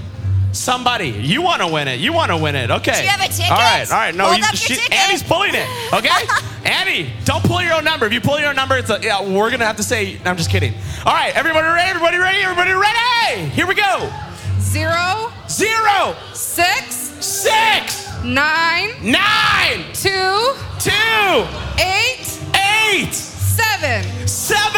Somebody, 0.51 1.09
you 1.09 1.41
want 1.41 1.61
to 1.61 1.67
win 1.67 1.87
it. 1.87 1.99
You 1.99 2.13
want 2.13 2.31
to 2.31 2.37
win 2.37 2.55
it. 2.55 2.69
Okay. 2.71 2.91
Do 2.93 3.03
you 3.03 3.09
have 3.09 3.21
a 3.21 3.31
ticket? 3.31 3.51
All 3.51 3.57
right, 3.57 3.89
all 3.89 3.97
right. 3.97 4.13
No, 4.13 4.25
Hold 4.25 4.37
you, 4.39 4.43
up 4.43 4.51
your 4.51 4.57
she, 4.57 4.75
ticket. 4.75 4.93
Annie's 4.93 5.23
pulling 5.23 5.55
it. 5.55 5.67
Okay? 5.93 6.09
Annie, 6.65 7.13
don't 7.23 7.43
pull 7.43 7.61
your 7.61 7.73
own 7.73 7.83
number. 7.83 8.05
If 8.05 8.13
you 8.13 8.21
pull 8.21 8.39
your 8.39 8.49
own 8.49 8.55
number, 8.55 8.77
it's 8.77 8.89
a, 8.89 8.99
yeah, 9.01 9.21
we're 9.21 9.49
going 9.49 9.59
to 9.61 9.65
have 9.65 9.77
to 9.77 9.83
say, 9.83 10.19
I'm 10.25 10.37
just 10.37 10.49
kidding. 10.49 10.73
All 11.05 11.13
right, 11.13 11.35
everybody 11.35 11.65
ready? 11.67 11.89
Everybody 11.89 12.17
ready? 12.17 12.39
Everybody 12.43 12.73
ready? 12.73 13.49
Here 13.49 13.65
we 13.65 13.75
go. 13.75 14.11
Zero, 14.59 15.31
Zero, 15.51 16.15
six, 16.33 16.95
six, 16.95 18.07
nine, 18.23 18.91
nine, 19.03 19.83
two, 19.93 20.53
two, 20.79 21.45
eight, 21.77 22.39
eight, 22.55 23.13
seven. 23.13 24.27
Seven! 24.27 24.71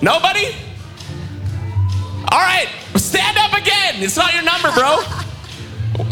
Nobody? 0.00 0.54
All 2.32 2.38
right, 2.40 2.68
stand 3.00 3.36
up 3.38 3.52
again. 3.52 3.96
It's 4.02 4.16
not 4.16 4.34
your 4.34 4.42
number, 4.42 4.70
bro. 4.72 5.00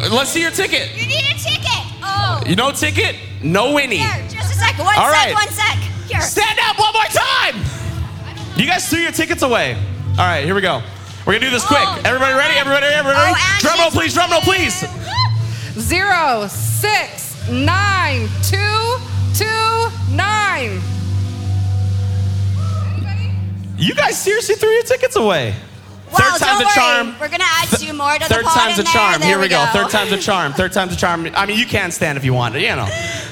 Let's 0.11 0.31
see 0.31 0.41
your 0.43 0.51
ticket. 0.51 0.91
You 0.97 1.07
need 1.07 1.25
a 1.25 1.39
ticket. 1.39 1.85
Oh, 2.03 2.43
You 2.47 2.57
no 2.57 2.71
ticket? 2.73 3.17
No 3.43 3.73
Winnie. 3.75 3.99
here, 3.99 4.27
just 4.29 4.53
a 4.55 4.59
second. 4.59 4.85
One 4.85 4.97
All 4.99 5.11
sec, 5.11 5.15
right. 5.27 5.35
one 5.35 5.49
sec. 5.49 5.77
Here. 6.09 6.21
Stand 6.21 6.59
up 6.65 6.79
one 6.79 6.93
more 6.93 7.05
time. 7.05 7.57
You 8.57 8.67
guys 8.67 8.89
threw 8.89 8.99
your 9.01 9.13
tickets 9.13 9.43
away. 9.43 9.75
All 9.75 10.17
right, 10.27 10.45
here 10.45 10.55
we 10.55 10.61
go. 10.61 10.83
We're 11.27 11.35
gonna 11.35 11.45
do 11.47 11.51
this 11.51 11.65
quick. 11.67 11.81
Oh, 11.83 12.01
Everybody 12.05 12.35
ready? 12.35 12.55
Everybody, 12.59 12.87
everybody? 12.87 13.33
Oh, 13.37 13.59
drum 13.61 13.79
roll, 13.81 13.91
please. 13.91 14.15
Drum 14.15 14.31
roll, 14.31 14.41
please. 14.41 14.85
Zero, 15.79 16.47
six, 16.49 17.49
nine, 17.51 18.29
two, 18.43 18.97
two, 19.35 19.89
nine. 20.11 20.81
You 23.77 23.95
guys 23.95 24.19
seriously 24.21 24.57
threw 24.57 24.71
your 24.71 24.83
tickets 24.83 25.15
away. 25.17 25.55
Wow, 26.11 26.19
Third 26.19 26.39
time's 26.41 26.61
a 26.63 26.75
charm. 26.75 27.15
We're 27.21 27.29
gonna 27.29 27.45
add 27.45 27.69
two 27.79 27.93
more 27.93 28.15
to 28.15 28.19
the 28.21 28.25
Third 28.35 28.45
pot 28.45 28.55
time's 28.55 28.79
a 28.79 28.85
charm. 28.85 29.21
There. 29.21 29.21
There 29.21 29.29
Here 29.29 29.39
we 29.41 29.49
go. 29.49 29.65
go. 29.67 29.71
Third 29.73 29.91
time's 29.91 30.13
a 30.13 30.19
charm. 30.19 30.53
Third 30.55 30.73
time's 30.73 30.93
a 30.95 30.97
charm. 30.97 31.29
I 31.35 31.47
mean, 31.47 31.59
you 31.59 31.67
can 31.67 31.91
stand 31.91 32.17
if 32.17 32.25
you 32.25 32.33
want 32.33 32.55
to, 32.55 32.61
you 32.61 32.75
know. 32.75 32.87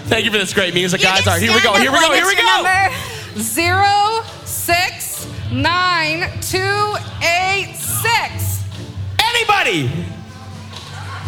Thank 0.07 0.25
you 0.25 0.31
for 0.31 0.39
this 0.39 0.53
great 0.53 0.75
music, 0.75 1.01
You 1.01 1.07
guys. 1.07 1.27
All 1.27 1.33
right, 1.35 1.43
here 1.43 1.53
we 1.55 1.63
go. 1.63 1.75
Here 1.75 1.91
we 1.91 1.99
go. 2.01 2.13
Here 2.13 2.27
we 2.27 2.35
go. 2.37 2.43
number. 2.43 2.95
Zero, 3.39 4.23
six, 4.45 5.27
nine, 5.51 6.31
two, 6.43 6.95
eight, 7.23 7.75
six. 7.77 8.63
Anybody? 9.21 9.91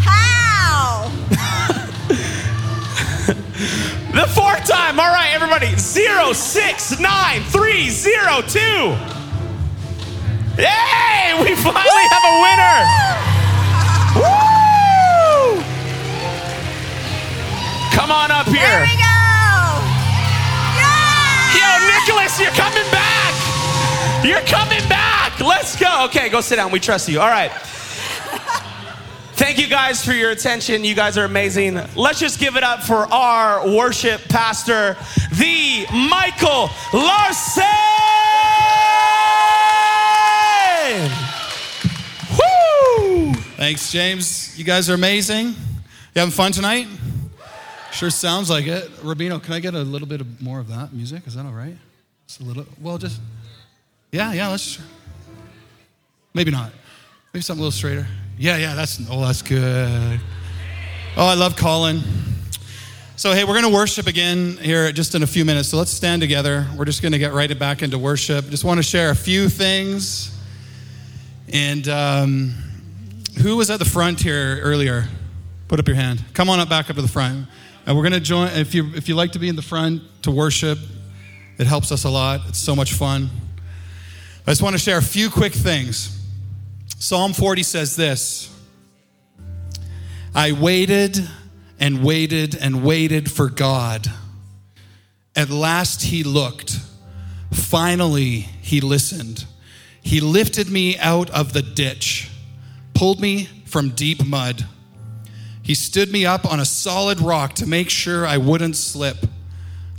How? 0.04 1.10
The 4.08 4.26
fourth 4.26 4.66
time. 4.66 4.98
All 4.98 5.12
right, 5.12 5.30
everybody. 5.32 5.76
Zero, 5.76 6.32
six, 6.32 6.98
nine, 6.98 7.42
three, 7.42 7.88
zero, 7.88 8.40
two. 8.40 8.96
Yay! 10.58 11.34
We 11.40 11.54
finally 11.54 12.06
have 12.10 12.24
a 12.26 12.34
winner. 12.42 12.78
Woo! 14.18 15.62
Come 17.94 18.10
on 18.10 18.30
up 18.30 18.46
There 18.46 18.56
here. 18.56 18.80
we 18.82 18.96
go. 18.98 19.18
Yeah! 20.78 21.54
Yo, 21.54 21.68
Nicholas, 21.86 22.40
you're 22.40 22.50
coming 22.58 22.90
back. 22.90 23.34
You're 24.24 24.40
coming 24.42 24.86
back. 24.88 25.38
Let's 25.40 25.76
go. 25.78 26.04
Okay, 26.06 26.28
go 26.28 26.40
sit 26.40 26.56
down. 26.56 26.72
We 26.72 26.80
trust 26.80 27.08
you. 27.08 27.20
All 27.20 27.28
right. 27.28 27.52
Thank 29.34 29.58
you 29.58 29.68
guys 29.68 30.04
for 30.04 30.12
your 30.12 30.30
attention. 30.32 30.84
You 30.84 30.96
guys 30.96 31.16
are 31.16 31.24
amazing. 31.24 31.80
Let's 31.94 32.18
just 32.18 32.40
give 32.40 32.56
it 32.56 32.64
up 32.64 32.82
for 32.82 33.06
our 33.12 33.64
worship 33.68 34.22
pastor, 34.28 34.96
the 35.30 35.86
Michael 36.10 36.68
Larson. 36.92 37.64
Thanks, 43.58 43.90
James. 43.90 44.56
You 44.56 44.62
guys 44.62 44.88
are 44.88 44.94
amazing. 44.94 45.46
You 45.46 45.54
having 46.14 46.30
fun 46.30 46.52
tonight? 46.52 46.86
Sure 47.90 48.08
sounds 48.08 48.48
like 48.48 48.68
it. 48.68 48.88
Rubino, 48.98 49.42
can 49.42 49.52
I 49.52 49.58
get 49.58 49.74
a 49.74 49.80
little 49.80 50.06
bit 50.06 50.20
more 50.40 50.60
of 50.60 50.68
that 50.68 50.92
music? 50.92 51.26
Is 51.26 51.34
that 51.34 51.44
all 51.44 51.50
right? 51.50 51.76
Just 52.28 52.40
a 52.40 52.44
little. 52.44 52.64
Well, 52.80 52.98
just. 52.98 53.20
Yeah, 54.12 54.32
yeah. 54.32 54.46
Let's. 54.46 54.78
Maybe 56.34 56.52
not. 56.52 56.70
Maybe 57.34 57.42
something 57.42 57.60
a 57.60 57.64
little 57.64 57.76
straighter. 57.76 58.06
Yeah, 58.38 58.58
yeah. 58.58 58.76
That's. 58.76 59.00
Oh, 59.10 59.22
that's 59.22 59.42
good. 59.42 60.20
Oh, 61.16 61.26
I 61.26 61.34
love 61.34 61.56
Colin. 61.56 62.00
So, 63.16 63.32
hey, 63.32 63.42
we're 63.42 63.60
going 63.60 63.68
to 63.68 63.74
worship 63.74 64.06
again 64.06 64.56
here 64.58 64.92
just 64.92 65.16
in 65.16 65.24
a 65.24 65.26
few 65.26 65.44
minutes. 65.44 65.70
So 65.70 65.78
let's 65.78 65.90
stand 65.90 66.22
together. 66.22 66.64
We're 66.76 66.84
just 66.84 67.02
going 67.02 67.10
to 67.10 67.18
get 67.18 67.32
right 67.32 67.58
back 67.58 67.82
into 67.82 67.98
worship. 67.98 68.50
Just 68.50 68.62
want 68.62 68.78
to 68.78 68.84
share 68.84 69.10
a 69.10 69.16
few 69.16 69.48
things. 69.48 70.32
And 71.52 71.88
um, 71.88 72.54
who 73.40 73.56
was 73.56 73.70
at 73.70 73.78
the 73.78 73.84
front 73.84 74.20
here 74.20 74.60
earlier? 74.62 75.06
Put 75.68 75.78
up 75.78 75.86
your 75.86 75.96
hand. 75.96 76.24
Come 76.34 76.48
on 76.50 76.60
up 76.60 76.68
back 76.68 76.90
up 76.90 76.96
to 76.96 77.02
the 77.02 77.08
front. 77.08 77.46
And 77.86 77.96
we're 77.96 78.02
going 78.02 78.12
to 78.12 78.20
join. 78.20 78.48
If 78.48 78.74
you 78.74 78.92
if 78.94 79.08
you 79.08 79.14
like 79.14 79.32
to 79.32 79.38
be 79.38 79.48
in 79.48 79.56
the 79.56 79.62
front 79.62 80.02
to 80.22 80.30
worship, 80.30 80.78
it 81.58 81.66
helps 81.66 81.90
us 81.92 82.04
a 82.04 82.10
lot. 82.10 82.40
It's 82.48 82.58
so 82.58 82.76
much 82.76 82.92
fun. 82.92 83.30
I 84.46 84.50
just 84.50 84.62
want 84.62 84.74
to 84.74 84.78
share 84.78 84.98
a 84.98 85.02
few 85.02 85.30
quick 85.30 85.52
things. 85.52 86.14
Psalm 86.98 87.32
40 87.32 87.62
says 87.62 87.96
this 87.96 88.54
I 90.34 90.52
waited 90.52 91.18
and 91.80 92.04
waited 92.04 92.56
and 92.56 92.82
waited 92.82 93.30
for 93.30 93.48
God. 93.48 94.10
At 95.36 95.50
last 95.50 96.02
he 96.02 96.22
looked. 96.22 96.78
Finally, 97.52 98.40
he 98.62 98.80
listened. 98.80 99.44
He 100.02 100.20
lifted 100.20 100.70
me 100.70 100.98
out 100.98 101.30
of 101.30 101.52
the 101.52 101.62
ditch, 101.62 102.30
pulled 102.98 103.20
me 103.20 103.44
from 103.64 103.90
deep 103.90 104.26
mud. 104.26 104.66
He 105.62 105.76
stood 105.76 106.10
me 106.10 106.26
up 106.26 106.44
on 106.44 106.58
a 106.58 106.64
solid 106.64 107.20
rock 107.20 107.54
to 107.54 107.64
make 107.64 107.90
sure 107.90 108.26
I 108.26 108.38
wouldn't 108.38 108.74
slip. 108.74 109.18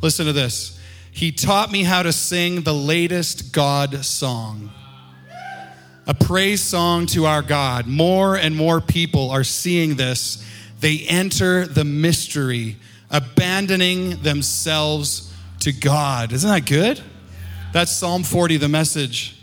Listen 0.02 0.26
to 0.26 0.34
this. 0.34 0.78
He 1.10 1.32
taught 1.32 1.72
me 1.72 1.84
how 1.84 2.04
to 2.04 2.12
sing 2.12 2.64
the 2.64 2.74
latest 2.74 3.54
God 3.54 4.04
song 4.04 4.72
a 6.08 6.14
praise 6.14 6.60
song 6.60 7.06
to 7.06 7.26
our 7.28 7.44
God. 7.44 7.86
More 7.86 8.36
and 8.36 8.56
more 8.56 8.82
people 8.82 9.30
are 9.30 9.44
seeing 9.44 9.96
this. 9.96 10.44
They 10.80 11.06
enter 11.08 11.68
the 11.68 11.86
mystery, 11.86 12.78
abandoning 13.12 14.24
themselves 14.24 15.32
to 15.60 15.72
God. 15.72 16.34
Isn't 16.34 16.50
that 16.50 16.66
good? 16.66 17.00
That's 17.72 17.92
Psalm 17.92 18.24
40, 18.24 18.58
the 18.58 18.68
message. 18.68 19.39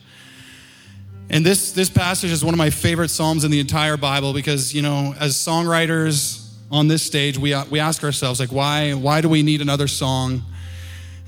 And 1.29 1.45
this, 1.45 1.73
this 1.73 1.91
passage 1.91 2.31
is 2.31 2.45
one 2.45 2.55
of 2.55 2.59
my 2.59 2.71
favorite 2.71 3.09
Psalms 3.09 3.45
in 3.45 3.51
the 3.51 3.59
entire 3.59 3.97
Bible 3.97 4.33
because, 4.33 4.73
you 4.73 4.83
know, 4.83 5.15
as 5.19 5.35
songwriters 5.35 6.53
on 6.71 6.89
this 6.89 7.03
stage, 7.03 7.37
we, 7.37 7.55
we 7.71 7.81
ask 7.81 8.05
ourselves, 8.05 8.39
like, 8.39 8.53
why, 8.53 8.93
why 8.93 9.21
do 9.21 9.29
we 9.29 9.43
need 9.43 9.61
another 9.61 9.89
song? 9.89 10.43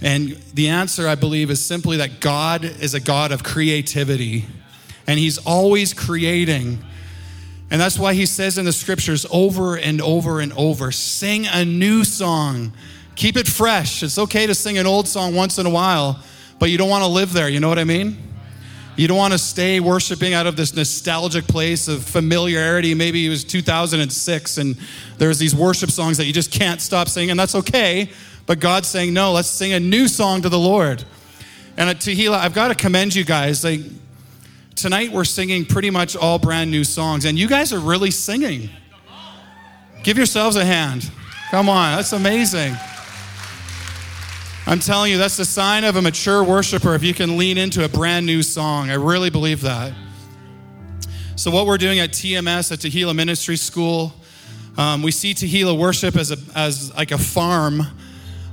And 0.00 0.30
the 0.54 0.68
answer, 0.68 1.08
I 1.08 1.16
believe, 1.16 1.50
is 1.50 1.64
simply 1.64 1.96
that 1.96 2.20
God 2.20 2.64
is 2.64 2.94
a 2.94 3.00
God 3.00 3.32
of 3.32 3.42
creativity 3.42 4.46
and 5.08 5.18
He's 5.18 5.38
always 5.38 5.92
creating. 5.92 6.78
And 7.70 7.80
that's 7.80 7.98
why 7.98 8.14
He 8.14 8.26
says 8.26 8.58
in 8.58 8.64
the 8.64 8.72
scriptures 8.72 9.26
over 9.32 9.76
and 9.76 10.00
over 10.00 10.40
and 10.40 10.52
over 10.52 10.92
sing 10.92 11.46
a 11.48 11.64
new 11.64 12.04
song. 12.04 12.72
Keep 13.16 13.36
it 13.36 13.48
fresh. 13.48 14.04
It's 14.04 14.18
okay 14.18 14.46
to 14.46 14.54
sing 14.54 14.78
an 14.78 14.86
old 14.86 15.08
song 15.08 15.34
once 15.34 15.58
in 15.58 15.66
a 15.66 15.70
while, 15.70 16.20
but 16.60 16.70
you 16.70 16.78
don't 16.78 16.88
want 16.88 17.02
to 17.02 17.08
live 17.08 17.32
there. 17.32 17.48
You 17.48 17.58
know 17.58 17.68
what 17.68 17.80
I 17.80 17.84
mean? 17.84 18.27
You 18.98 19.06
don't 19.06 19.16
want 19.16 19.32
to 19.32 19.38
stay 19.38 19.78
worshiping 19.78 20.34
out 20.34 20.48
of 20.48 20.56
this 20.56 20.74
nostalgic 20.74 21.46
place 21.46 21.86
of 21.86 22.02
familiarity. 22.02 22.94
Maybe 22.94 23.24
it 23.24 23.28
was 23.28 23.44
2006 23.44 24.58
and 24.58 24.76
there's 25.18 25.38
these 25.38 25.54
worship 25.54 25.92
songs 25.92 26.16
that 26.16 26.24
you 26.24 26.32
just 26.32 26.50
can't 26.50 26.80
stop 26.80 27.08
singing. 27.08 27.30
And 27.30 27.38
that's 27.38 27.54
okay. 27.54 28.10
But 28.46 28.58
God's 28.58 28.88
saying, 28.88 29.14
no, 29.14 29.30
let's 29.30 29.46
sing 29.46 29.72
a 29.72 29.78
new 29.78 30.08
song 30.08 30.42
to 30.42 30.48
the 30.48 30.58
Lord. 30.58 31.04
And 31.76 31.88
at 31.88 31.98
Tehillah, 31.98 32.38
I've 32.38 32.54
got 32.54 32.68
to 32.68 32.74
commend 32.74 33.14
you 33.14 33.24
guys. 33.24 33.62
Like, 33.62 33.82
tonight 34.74 35.12
we're 35.12 35.24
singing 35.24 35.64
pretty 35.64 35.90
much 35.90 36.16
all 36.16 36.40
brand 36.40 36.72
new 36.72 36.82
songs, 36.82 37.24
and 37.24 37.38
you 37.38 37.46
guys 37.46 37.72
are 37.72 37.78
really 37.78 38.10
singing. 38.10 38.68
Give 40.02 40.16
yourselves 40.16 40.56
a 40.56 40.64
hand. 40.64 41.08
Come 41.52 41.68
on, 41.68 41.96
that's 41.96 42.12
amazing. 42.12 42.74
I'm 44.68 44.80
telling 44.80 45.10
you, 45.10 45.16
that's 45.16 45.38
the 45.38 45.46
sign 45.46 45.84
of 45.84 45.96
a 45.96 46.02
mature 46.02 46.44
worshiper 46.44 46.94
if 46.94 47.02
you 47.02 47.14
can 47.14 47.38
lean 47.38 47.56
into 47.56 47.86
a 47.86 47.88
brand 47.88 48.26
new 48.26 48.42
song. 48.42 48.90
I 48.90 48.96
really 48.96 49.30
believe 49.30 49.62
that. 49.62 49.94
So, 51.36 51.50
what 51.50 51.66
we're 51.66 51.78
doing 51.78 52.00
at 52.00 52.10
TMS, 52.10 52.70
at 52.70 52.80
Tehillah 52.80 53.16
Ministry 53.16 53.56
School, 53.56 54.12
um, 54.76 55.02
we 55.02 55.10
see 55.10 55.32
Tehillah 55.32 55.78
worship 55.78 56.16
as, 56.16 56.32
a, 56.32 56.36
as 56.54 56.94
like 56.94 57.12
a 57.12 57.16
farm 57.16 57.80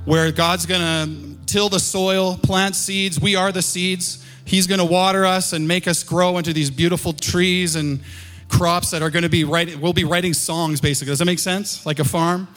where 0.06 0.32
God's 0.32 0.64
gonna 0.64 1.06
till 1.44 1.68
the 1.68 1.78
soil, 1.78 2.38
plant 2.38 2.76
seeds. 2.76 3.20
We 3.20 3.36
are 3.36 3.52
the 3.52 3.60
seeds. 3.60 4.24
He's 4.46 4.66
going 4.66 4.78
to 4.78 4.86
water 4.86 5.26
us 5.26 5.52
and 5.52 5.68
make 5.68 5.86
us 5.86 6.02
grow 6.02 6.38
into 6.38 6.54
these 6.54 6.70
beautiful 6.70 7.12
trees 7.12 7.76
and 7.76 8.00
crops 8.48 8.90
that 8.92 9.02
are 9.02 9.10
going 9.10 9.24
to 9.24 9.28
be 9.28 9.44
writing, 9.44 9.82
we'll 9.82 9.92
be 9.92 10.04
writing 10.04 10.32
songs 10.32 10.80
basically. 10.80 11.10
Does 11.10 11.18
that 11.18 11.26
make 11.26 11.40
sense? 11.40 11.84
Like 11.84 11.98
a 11.98 12.04
farm? 12.04 12.48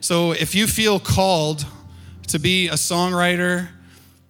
So 0.00 0.32
if 0.32 0.56
you 0.56 0.66
feel 0.66 0.98
called 0.98 1.64
to 2.28 2.38
be 2.38 2.68
a 2.68 2.74
songwriter, 2.74 3.68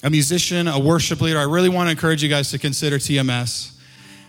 a 0.03 0.11
musician, 0.11 0.69
a 0.69 0.79
worship 0.79 1.21
leader, 1.21 1.39
I 1.39 1.45
really 1.45 1.69
want 1.69 1.87
to 1.87 1.91
encourage 1.91 2.23
you 2.23 2.29
guys 2.29 2.51
to 2.51 2.59
consider 2.59 2.97
TMS. 2.97 3.77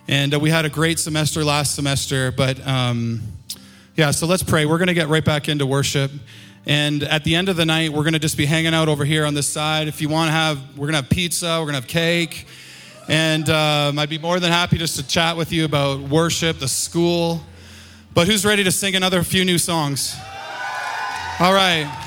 And 0.07 0.33
uh, 0.33 0.39
we 0.39 0.49
had 0.49 0.65
a 0.65 0.69
great 0.69 0.99
semester 0.99 1.43
last 1.43 1.75
semester, 1.75 2.31
but 2.31 2.65
um, 2.65 3.21
yeah, 3.95 4.11
so 4.11 4.25
let's 4.25 4.43
pray. 4.43 4.65
We're 4.65 4.77
going 4.77 4.87
to 4.87 4.93
get 4.93 5.09
right 5.09 5.23
back 5.23 5.49
into 5.49 5.65
worship. 5.65 6.11
And 6.65 7.03
at 7.03 7.23
the 7.23 7.35
end 7.35 7.49
of 7.49 7.57
the 7.57 7.65
night, 7.65 7.91
we're 7.91 8.03
going 8.03 8.13
to 8.13 8.19
just 8.19 8.37
be 8.37 8.45
hanging 8.45 8.73
out 8.73 8.87
over 8.87 9.03
here 9.03 9.25
on 9.25 9.33
this 9.33 9.47
side. 9.47 9.87
If 9.87 10.01
you 10.01 10.09
want 10.09 10.29
to 10.29 10.31
have, 10.31 10.77
we're 10.77 10.87
going 10.87 10.95
to 10.95 11.01
have 11.01 11.09
pizza, 11.09 11.57
we're 11.59 11.71
going 11.71 11.75
to 11.75 11.81
have 11.81 11.87
cake. 11.87 12.45
And 13.09 13.49
um, 13.49 13.99
I'd 13.99 14.09
be 14.09 14.17
more 14.17 14.39
than 14.39 14.51
happy 14.51 14.77
just 14.77 14.97
to 14.97 15.07
chat 15.07 15.35
with 15.35 15.51
you 15.51 15.65
about 15.65 15.99
worship, 15.99 16.59
the 16.59 16.67
school. 16.67 17.41
But 18.13 18.27
who's 18.27 18.45
ready 18.45 18.63
to 18.63 18.71
sing 18.71 18.95
another 18.95 19.23
few 19.23 19.45
new 19.45 19.57
songs? 19.57 20.15
All 21.39 21.53
right. 21.53 22.06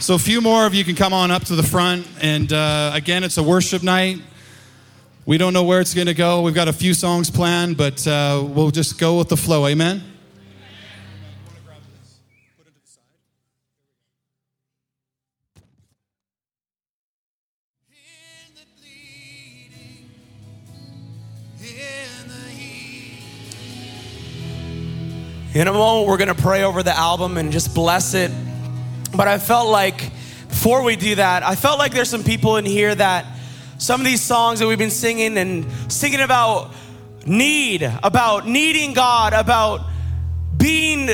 So, 0.00 0.14
a 0.14 0.18
few 0.18 0.40
more 0.40 0.64
of 0.64 0.74
you 0.74 0.84
can 0.84 0.94
come 0.94 1.12
on 1.12 1.32
up 1.32 1.44
to 1.46 1.56
the 1.56 1.62
front. 1.62 2.06
And 2.22 2.52
uh, 2.52 2.92
again, 2.94 3.24
it's 3.24 3.36
a 3.36 3.42
worship 3.42 3.82
night. 3.82 4.20
We 5.26 5.38
don't 5.38 5.52
know 5.52 5.64
where 5.64 5.80
it's 5.80 5.92
going 5.92 6.06
to 6.06 6.14
go. 6.14 6.40
We've 6.42 6.54
got 6.54 6.68
a 6.68 6.72
few 6.72 6.94
songs 6.94 7.30
planned, 7.30 7.76
but 7.76 8.06
uh, 8.06 8.44
we'll 8.46 8.70
just 8.70 8.98
go 8.98 9.18
with 9.18 9.28
the 9.28 9.36
flow. 9.36 9.66
Amen? 9.66 10.02
In 25.54 25.66
a 25.66 25.72
moment, 25.72 26.08
we're 26.08 26.18
going 26.18 26.28
to 26.28 26.40
pray 26.40 26.62
over 26.62 26.84
the 26.84 26.96
album 26.96 27.36
and 27.36 27.50
just 27.50 27.74
bless 27.74 28.14
it. 28.14 28.30
But 29.14 29.28
I 29.28 29.38
felt 29.38 29.68
like 29.68 30.10
before 30.48 30.82
we 30.82 30.96
do 30.96 31.14
that, 31.16 31.42
I 31.42 31.54
felt 31.54 31.78
like 31.78 31.92
there's 31.92 32.10
some 32.10 32.24
people 32.24 32.56
in 32.56 32.64
here 32.64 32.94
that 32.94 33.26
some 33.78 34.00
of 34.00 34.04
these 34.04 34.22
songs 34.22 34.58
that 34.58 34.66
we've 34.66 34.78
been 34.78 34.90
singing 34.90 35.38
and 35.38 35.66
singing 35.90 36.20
about 36.20 36.72
need, 37.26 37.82
about 38.02 38.46
needing 38.46 38.92
God, 38.92 39.32
about 39.32 39.82
being 40.56 41.08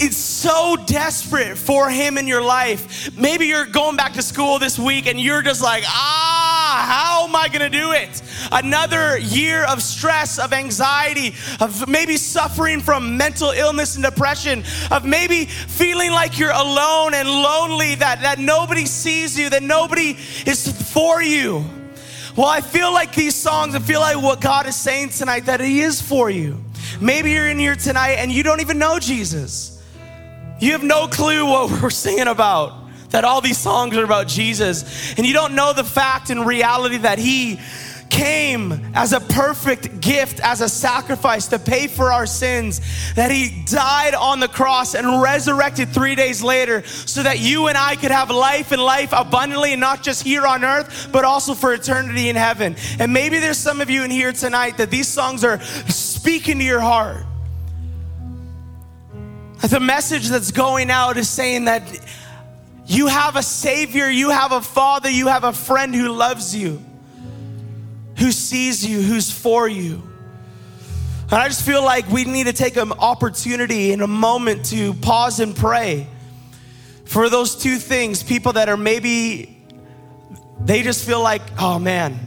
it's 0.00 0.16
so 0.16 0.76
desperate 0.86 1.58
for 1.58 1.90
him 1.90 2.18
in 2.18 2.26
your 2.26 2.42
life. 2.42 3.16
Maybe 3.16 3.46
you're 3.46 3.66
going 3.66 3.96
back 3.96 4.12
to 4.14 4.22
school 4.22 4.58
this 4.58 4.78
week 4.78 5.06
and 5.06 5.20
you're 5.20 5.42
just 5.42 5.62
like, 5.62 5.84
ah, 5.86 6.17
how 6.76 7.26
am 7.26 7.34
I 7.36 7.48
gonna 7.48 7.70
do 7.70 7.92
it? 7.92 8.22
Another 8.52 9.18
year 9.18 9.64
of 9.64 9.82
stress, 9.82 10.38
of 10.38 10.52
anxiety, 10.52 11.34
of 11.60 11.88
maybe 11.88 12.16
suffering 12.16 12.80
from 12.80 13.16
mental 13.16 13.50
illness 13.50 13.94
and 13.96 14.04
depression, 14.04 14.64
of 14.90 15.04
maybe 15.04 15.46
feeling 15.46 16.12
like 16.12 16.38
you're 16.38 16.50
alone 16.50 17.14
and 17.14 17.28
lonely, 17.28 17.94
that, 17.96 18.20
that 18.22 18.38
nobody 18.38 18.86
sees 18.86 19.38
you, 19.38 19.50
that 19.50 19.62
nobody 19.62 20.16
is 20.46 20.70
for 20.92 21.22
you. 21.22 21.64
Well, 22.36 22.46
I 22.46 22.60
feel 22.60 22.92
like 22.92 23.14
these 23.14 23.34
songs, 23.34 23.74
I 23.74 23.80
feel 23.80 24.00
like 24.00 24.16
what 24.22 24.40
God 24.40 24.66
is 24.66 24.76
saying 24.76 25.10
tonight, 25.10 25.46
that 25.46 25.60
He 25.60 25.80
is 25.80 26.00
for 26.00 26.30
you. 26.30 26.62
Maybe 27.00 27.32
you're 27.32 27.48
in 27.48 27.58
here 27.58 27.74
tonight 27.74 28.12
and 28.12 28.30
you 28.30 28.42
don't 28.42 28.60
even 28.60 28.78
know 28.78 28.98
Jesus. 28.98 29.82
You 30.60 30.72
have 30.72 30.82
no 30.82 31.06
clue 31.08 31.46
what 31.46 31.70
we're 31.82 31.90
singing 31.90 32.28
about. 32.28 32.87
That 33.10 33.24
all 33.24 33.40
these 33.40 33.58
songs 33.58 33.96
are 33.96 34.04
about 34.04 34.28
Jesus. 34.28 35.14
And 35.16 35.26
you 35.26 35.32
don't 35.32 35.54
know 35.54 35.72
the 35.72 35.84
fact 35.84 36.30
and 36.30 36.46
reality 36.46 36.98
that 36.98 37.18
He 37.18 37.58
came 38.10 38.72
as 38.94 39.12
a 39.12 39.20
perfect 39.20 40.00
gift, 40.00 40.40
as 40.40 40.60
a 40.60 40.68
sacrifice 40.68 41.48
to 41.48 41.58
pay 41.58 41.86
for 41.86 42.12
our 42.12 42.26
sins, 42.26 42.80
that 43.14 43.30
he 43.30 43.62
died 43.64 44.14
on 44.14 44.40
the 44.40 44.48
cross 44.48 44.94
and 44.94 45.20
resurrected 45.22 45.88
three 45.90 46.14
days 46.14 46.42
later 46.42 46.82
so 46.86 47.22
that 47.22 47.38
you 47.38 47.68
and 47.68 47.76
I 47.76 47.96
could 47.96 48.10
have 48.10 48.30
life 48.30 48.72
and 48.72 48.82
life 48.82 49.12
abundantly, 49.12 49.72
and 49.72 49.80
not 49.80 50.02
just 50.02 50.22
here 50.22 50.46
on 50.46 50.64
earth, 50.64 51.10
but 51.12 51.24
also 51.24 51.54
for 51.54 51.72
eternity 51.72 52.28
in 52.28 52.36
heaven. 52.36 52.76
And 52.98 53.12
maybe 53.12 53.38
there's 53.38 53.58
some 53.58 53.80
of 53.80 53.90
you 53.90 54.02
in 54.04 54.10
here 54.10 54.32
tonight 54.32 54.78
that 54.78 54.90
these 54.90 55.08
songs 55.08 55.44
are 55.44 55.60
speaking 55.60 56.58
to 56.58 56.64
your 56.64 56.80
heart. 56.80 57.24
The 59.60 59.80
message 59.80 60.28
that's 60.28 60.50
going 60.52 60.90
out 60.90 61.16
is 61.16 61.28
saying 61.28 61.66
that 61.66 61.82
you 62.88 63.06
have 63.06 63.36
a 63.36 63.42
Savior, 63.42 64.08
you 64.08 64.30
have 64.30 64.50
a 64.50 64.60
Father, 64.60 65.08
you 65.08 65.28
have 65.28 65.44
a 65.44 65.52
friend 65.52 65.94
who 65.94 66.08
loves 66.08 66.56
you 66.56 66.82
who 68.18 68.32
sees 68.32 68.84
you, 68.84 69.00
who's 69.00 69.30
for 69.30 69.68
you. 69.68 70.02
And 71.30 71.34
I 71.34 71.46
just 71.48 71.64
feel 71.64 71.84
like 71.84 72.08
we 72.08 72.24
need 72.24 72.46
to 72.46 72.52
take 72.52 72.76
an 72.76 72.92
opportunity 72.92 73.92
in 73.92 74.00
a 74.00 74.06
moment 74.06 74.66
to 74.66 74.94
pause 74.94 75.40
and 75.40 75.54
pray 75.54 76.08
for 77.04 77.28
those 77.28 77.54
two 77.54 77.76
things. 77.76 78.22
People 78.22 78.54
that 78.54 78.68
are 78.68 78.76
maybe, 78.76 79.62
they 80.60 80.82
just 80.82 81.06
feel 81.06 81.22
like, 81.22 81.42
oh 81.58 81.78
man, 81.78 82.18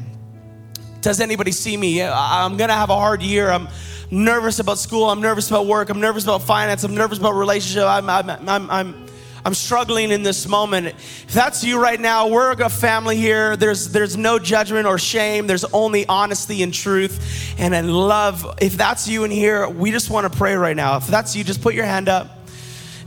does 1.01 1.19
anybody 1.19 1.51
see 1.51 1.75
me? 1.75 2.01
I'm 2.01 2.57
gonna 2.57 2.73
have 2.73 2.89
a 2.89 2.95
hard 2.95 3.21
year. 3.21 3.49
I'm 3.49 3.67
nervous 4.11 4.59
about 4.59 4.77
school. 4.77 5.09
I'm 5.09 5.19
nervous 5.19 5.49
about 5.49 5.65
work. 5.65 5.89
I'm 5.89 5.99
nervous 5.99 6.23
about 6.23 6.43
finance. 6.43 6.83
I'm 6.83 6.95
nervous 6.95 7.17
about 7.17 7.33
relationship. 7.33 7.83
I'm, 7.83 8.09
I'm, 8.09 8.29
I'm, 8.29 8.69
I'm 8.69 9.07
I'm 9.43 9.55
struggling 9.55 10.11
in 10.11 10.21
this 10.21 10.47
moment. 10.47 10.87
If 10.87 11.33
that's 11.33 11.63
you 11.63 11.81
right 11.81 11.99
now, 11.99 12.27
we're 12.27 12.51
a 12.51 12.69
family 12.69 13.17
here. 13.17 13.57
There's, 13.57 13.89
there's 13.89 14.15
no 14.15 14.37
judgment 14.37 14.85
or 14.85 14.99
shame. 14.99 15.47
There's 15.47 15.63
only 15.65 16.05
honesty 16.05 16.61
and 16.61 16.71
truth 16.71 17.55
and 17.57 17.73
in 17.73 17.91
love. 17.91 18.59
If 18.61 18.77
that's 18.77 19.07
you 19.07 19.23
in 19.23 19.31
here, 19.31 19.67
we 19.67 19.91
just 19.91 20.11
want 20.11 20.31
to 20.31 20.37
pray 20.37 20.55
right 20.55 20.75
now. 20.75 20.97
If 20.97 21.07
that's 21.07 21.35
you, 21.35 21.43
just 21.43 21.61
put 21.61 21.73
your 21.73 21.85
hand 21.85 22.07
up. 22.07 22.39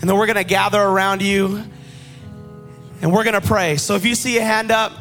And 0.00 0.10
then 0.10 0.18
we're 0.18 0.26
going 0.26 0.36
to 0.36 0.44
gather 0.44 0.82
around 0.82 1.22
you 1.22 1.62
and 3.00 3.12
we're 3.12 3.24
going 3.24 3.40
to 3.40 3.46
pray. 3.46 3.76
So 3.76 3.94
if 3.94 4.04
you 4.04 4.16
see 4.16 4.36
a 4.38 4.42
hand 4.42 4.72
up, 4.72 4.92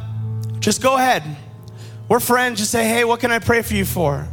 just 0.59 0.81
go 0.83 0.97
ahead. 0.97 1.23
We're 2.07 2.19
friends. 2.19 2.59
Just 2.59 2.71
say, 2.71 2.87
hey, 2.87 3.05
what 3.05 3.19
can 3.19 3.31
I 3.31 3.39
pray 3.39 3.63
for 3.63 3.73
you 3.73 3.85
for? 3.85 4.27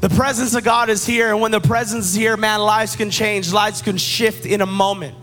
The 0.00 0.10
presence 0.10 0.54
of 0.54 0.64
God 0.64 0.90
is 0.90 1.06
here. 1.06 1.30
And 1.30 1.40
when 1.40 1.50
the 1.50 1.60
presence 1.60 2.06
is 2.06 2.14
here, 2.14 2.36
man, 2.36 2.60
lives 2.60 2.94
can 2.94 3.10
change, 3.10 3.54
lives 3.54 3.80
can 3.80 3.96
shift 3.96 4.44
in 4.44 4.60
a 4.60 4.66
moment. 4.66 5.16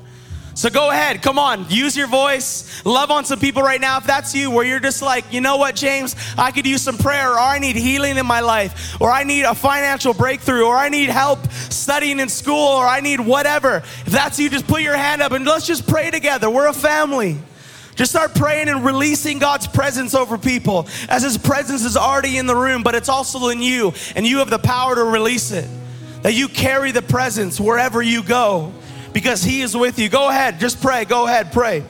So 0.54 0.70
go 0.70 0.92
ahead, 0.92 1.22
come 1.22 1.40
on, 1.40 1.66
use 1.70 1.96
your 1.96 2.08
voice, 2.08 2.86
love 2.86 3.10
on 3.10 3.24
some 3.24 3.40
people 3.40 3.62
right 3.62 3.80
now. 3.80 3.98
If 4.00 4.04
that's 4.04 4.36
you, 4.36 4.52
where 4.52 4.66
you're 4.66 4.82
just 4.82 5.02
like, 5.02 5.32
you 5.32 5.40
know 5.40 5.56
what, 5.56 5.76
James, 5.76 6.14
I 6.38 6.52
could 6.52 6.68
use 6.68 6.82
some 6.82 6.98
prayer, 6.98 7.32
or 7.32 7.40
I 7.40 7.58
need 7.58 7.78
healing 7.78 8.18
in 8.18 8.26
my 8.26 8.42
life, 8.42 9.00
or 9.00 9.10
I 9.10 9.24
need 9.24 9.44
a 9.44 9.56
financial 9.56 10.14
breakthrough, 10.14 10.66
or 10.66 10.76
I 10.76 10.90
need 10.90 11.10
help 11.10 11.50
studying 11.52 12.20
in 12.20 12.28
school, 12.28 12.68
or 12.68 12.86
I 12.86 13.00
need 13.00 13.22
whatever. 13.22 13.78
If 13.78 14.08
that's 14.08 14.40
you, 14.40 14.50
just 14.50 14.68
put 14.68 14.82
your 14.82 14.98
hand 14.98 15.22
up 15.22 15.32
and 15.32 15.46
let's 15.46 15.66
just 15.66 15.88
pray 15.88 16.12
together. 16.12 16.50
We're 16.50 16.68
a 16.68 16.74
family. 16.74 17.38
Just 17.96 18.12
start 18.12 18.36
praying 18.36 18.68
and 18.68 18.84
releasing 18.86 19.40
God's 19.40 19.68
presence 19.68 20.14
over 20.14 20.38
people 20.38 20.88
as 21.08 21.24
His 21.24 21.38
presence 21.38 21.86
is 21.86 21.96
already 21.96 22.38
in 22.38 22.46
the 22.46 22.56
room, 22.56 22.84
but 22.84 22.94
it's 22.94 23.10
also 23.10 23.50
in 23.50 23.62
you, 23.62 23.94
and 24.18 24.28
you 24.28 24.40
have 24.40 24.50
the 24.50 24.60
power 24.60 24.96
to 24.96 25.04
release 25.04 25.52
it. 25.52 25.70
That 26.24 26.34
you 26.34 26.50
carry 26.50 26.92
the 26.92 27.02
presence 27.02 27.60
wherever 27.60 28.02
you 28.02 28.22
go 28.22 28.74
because 29.14 29.44
He 29.44 29.62
is 29.62 29.76
with 29.76 30.00
you. 30.00 30.10
Go 30.10 30.30
ahead, 30.30 30.60
just 30.60 30.82
pray. 30.82 31.06
Go 31.06 31.26
ahead, 31.28 31.52
pray. 31.52 31.84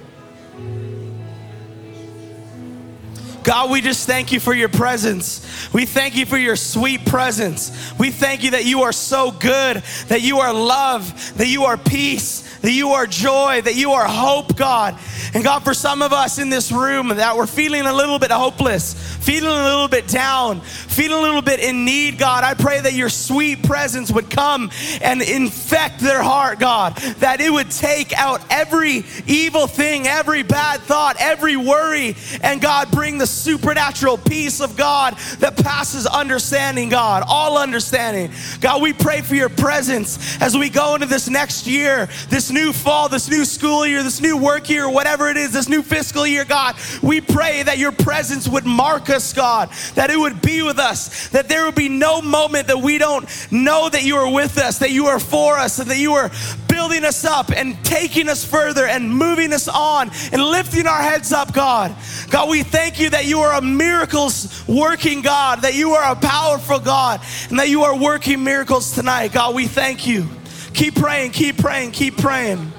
God, 3.44 3.72
we 3.72 3.82
just 3.82 4.06
thank 4.06 4.32
you 4.32 4.40
for 4.40 4.54
your 4.54 4.70
presence. 4.70 5.74
We 5.74 5.86
thank 5.86 6.16
you 6.16 6.28
for 6.28 6.38
your 6.38 6.56
sweet 6.56 7.06
presence. 7.06 7.92
We 7.98 8.12
thank 8.12 8.44
you 8.44 8.52
that 8.52 8.66
you 8.66 8.84
are 8.84 8.92
so 8.92 9.32
good, 9.32 9.78
that 10.10 10.22
you 10.22 10.40
are 10.40 10.54
love, 10.54 11.38
that 11.38 11.48
you 11.48 11.64
are 11.66 11.76
peace, 11.78 12.48
that 12.62 12.72
you 12.72 12.90
are 12.90 13.08
joy, 13.08 13.62
that 13.62 13.76
you 13.76 13.92
are 13.92 14.08
hope, 14.08 14.56
God. 14.56 14.98
And 15.34 15.44
God, 15.44 15.64
for 15.64 15.74
some 15.74 16.02
of 16.02 16.14
us 16.14 16.40
in 16.40 16.50
this 16.50 16.72
room 16.72 17.10
that 17.10 17.36
we're 17.36 17.48
feeling 17.48 17.86
a 17.86 17.94
little 17.94 18.20
bit 18.20 18.32
hopeless, 18.32 18.94
feeling 19.18 19.50
a 19.50 19.64
little 19.64 19.88
bit 19.88 20.08
down, 20.08 20.62
feeling 20.62 21.20
a 21.20 21.22
little 21.22 21.42
bit 21.42 21.60
in 21.60 21.86
need, 21.86 22.18
God, 22.18 22.44
I 22.44 22.54
pray 22.54 22.82
that 22.82 22.94
your 22.94 23.10
sweet 23.10 23.64
presence 23.64 24.12
would 24.12 24.30
come 24.30 24.70
and 25.02 25.22
infect 25.22 26.00
their 26.00 26.22
heart, 26.22 26.60
God, 26.60 26.98
that 27.20 27.40
it 27.40 27.50
would 27.50 27.72
take 27.72 28.14
out 28.14 28.42
every 28.50 29.06
evil 29.26 29.68
thing, 29.68 30.08
every 30.08 30.44
bad 30.44 30.82
thought, 30.82 31.16
every 31.20 31.56
worry, 31.56 32.16
and 32.42 32.62
God, 32.62 32.92
bring 32.92 33.18
the 33.18 33.28
supernatural 33.28 34.18
peace 34.18 34.60
of 34.60 34.76
God 34.76 35.18
that 35.40 35.56
passes 35.58 36.06
understanding, 36.06 36.90
God, 36.90 37.24
all 37.28 37.58
understanding. 37.58 38.32
God, 38.60 38.82
we 38.82 38.94
pray 38.94 39.22
for 39.22 39.36
your 39.36 39.50
presence 39.50 40.42
as 40.42 40.58
we 40.58 40.70
go 40.70 40.96
into 40.96 41.08
this 41.08 41.30
next 41.30 41.68
year, 41.68 42.10
this 42.30 42.51
new 42.52 42.74
fall, 42.74 43.10
this 43.10 43.30
new 43.30 43.46
school 43.46 43.86
year, 43.86 44.04
this 44.04 44.22
new 44.22 44.38
work 44.38 44.70
year, 44.70 44.90
whatever 44.90 45.30
it 45.30 45.38
is, 45.38 45.52
this 45.54 45.70
new 45.70 45.82
fiscal 45.82 46.26
year, 46.26 46.46
God, 46.46 46.76
we 47.02 47.22
pray 47.22 47.64
that 47.64 47.78
your 47.78 47.92
presence 47.92 48.48
would 48.48 48.66
mark 48.66 49.10
us, 49.10 49.34
God, 49.34 49.70
that 49.96 50.10
it 50.10 50.18
would 50.18 50.42
be 50.42 50.62
with 50.62 50.80
us, 50.80 51.30
that 51.30 51.50
there 51.50 51.66
would 51.66 51.76
be 51.76 51.90
no 51.90 52.22
moment 52.22 52.68
that 52.68 52.80
we 52.80 52.98
don't 52.98 53.28
know 53.52 53.90
that 53.90 54.04
you 54.04 54.16
are 54.18 54.32
with 54.32 54.58
us, 54.58 54.80
that 54.80 54.92
you 54.92 55.08
are 55.08 55.20
for 55.20 55.58
us, 55.58 55.80
and 55.80 55.90
that 55.90 55.98
you 55.98 56.14
are 56.14 56.32
building 56.68 57.04
us 57.04 57.26
up 57.26 57.52
and 57.52 57.84
taking 57.84 58.30
us 58.30 58.46
further 58.46 58.86
and 58.86 59.10
moving 59.10 59.54
us 59.54 59.68
on 59.68 60.10
and 60.32 60.42
lifting 60.42 60.88
our 60.88 61.02
heads 61.02 61.32
up, 61.32 61.54
God. 61.54 61.96
God, 62.30 62.50
we 62.50 62.64
thank 62.64 63.00
you 63.00 63.10
that 63.10 63.26
you 63.26 63.40
are 63.40 63.58
a 63.58 63.62
miracles 63.62 64.64
working 64.68 65.22
God, 65.22 65.62
that 65.62 65.76
you 65.76 65.92
are 65.92 66.12
a 66.12 66.16
powerful 66.16 66.80
God, 66.80 67.22
and 67.50 67.60
that 67.60 67.70
you 67.70 67.84
are 67.84 67.98
working 67.98 68.44
miracles 68.44 68.94
tonight. 68.94 69.34
God, 69.34 69.54
we 69.54 69.68
thank 69.68 70.08
you. 70.08 70.28
Keep 70.74 70.96
praying, 70.96 71.32
keep 71.32 71.58
praying, 71.58 71.92
keep 71.92 72.18
praying. 72.18 72.72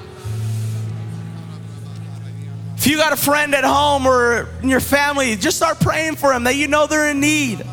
If 2.76 2.87
you 2.87 2.96
got 2.96 3.12
a 3.12 3.16
friend 3.16 3.55
at 3.55 3.64
home 3.64 4.07
or 4.07 4.48
in 4.62 4.68
your 4.68 4.81
family, 4.81 5.37
just 5.37 5.57
start 5.57 5.78
praying 5.78 6.16
for 6.16 6.33
them 6.33 6.44
that 6.44 6.57
you 6.57 6.66
know 6.66 6.87
they're 6.87 7.09
in 7.09 7.20
need. 7.20 7.64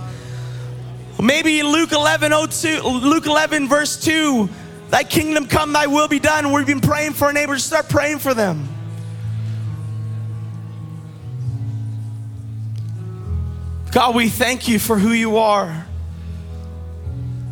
Maybe 1.20 1.64
Luke 1.64 1.92
11, 1.92 2.32
02, 2.32 2.82
Luke 2.82 3.26
11, 3.26 3.68
verse 3.68 4.02
2, 4.04 4.48
thy 4.90 5.04
kingdom 5.04 5.48
come, 5.48 5.74
thy 5.74 5.88
will 5.88 6.08
be 6.08 6.20
done. 6.20 6.52
We've 6.52 6.68
been 6.68 6.80
praying 6.80 7.14
for 7.14 7.26
our 7.26 7.34
neighbors, 7.34 7.64
start 7.64 7.90
praying 7.90 8.20
for 8.20 8.34
them. 8.34 8.70
God, 13.92 14.14
we 14.14 14.30
thank 14.30 14.68
you 14.68 14.78
for 14.78 15.00
who 15.00 15.12
you 15.12 15.38
are 15.38 15.89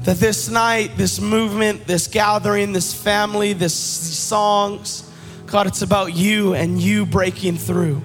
that 0.08 0.15
this 0.20 0.48
night, 0.48 0.96
this 0.96 1.20
movement, 1.20 1.86
this 1.86 2.08
gathering, 2.08 2.72
this 2.72 2.93
family, 2.93 3.52
this 3.52 3.76
songs, 3.76 5.04
God, 5.48 5.67
it's 5.67 5.82
about 5.82 6.15
you 6.15 6.54
and 6.54 6.82
you 6.82 7.06
breaking 7.06 7.58
through. 7.58 8.02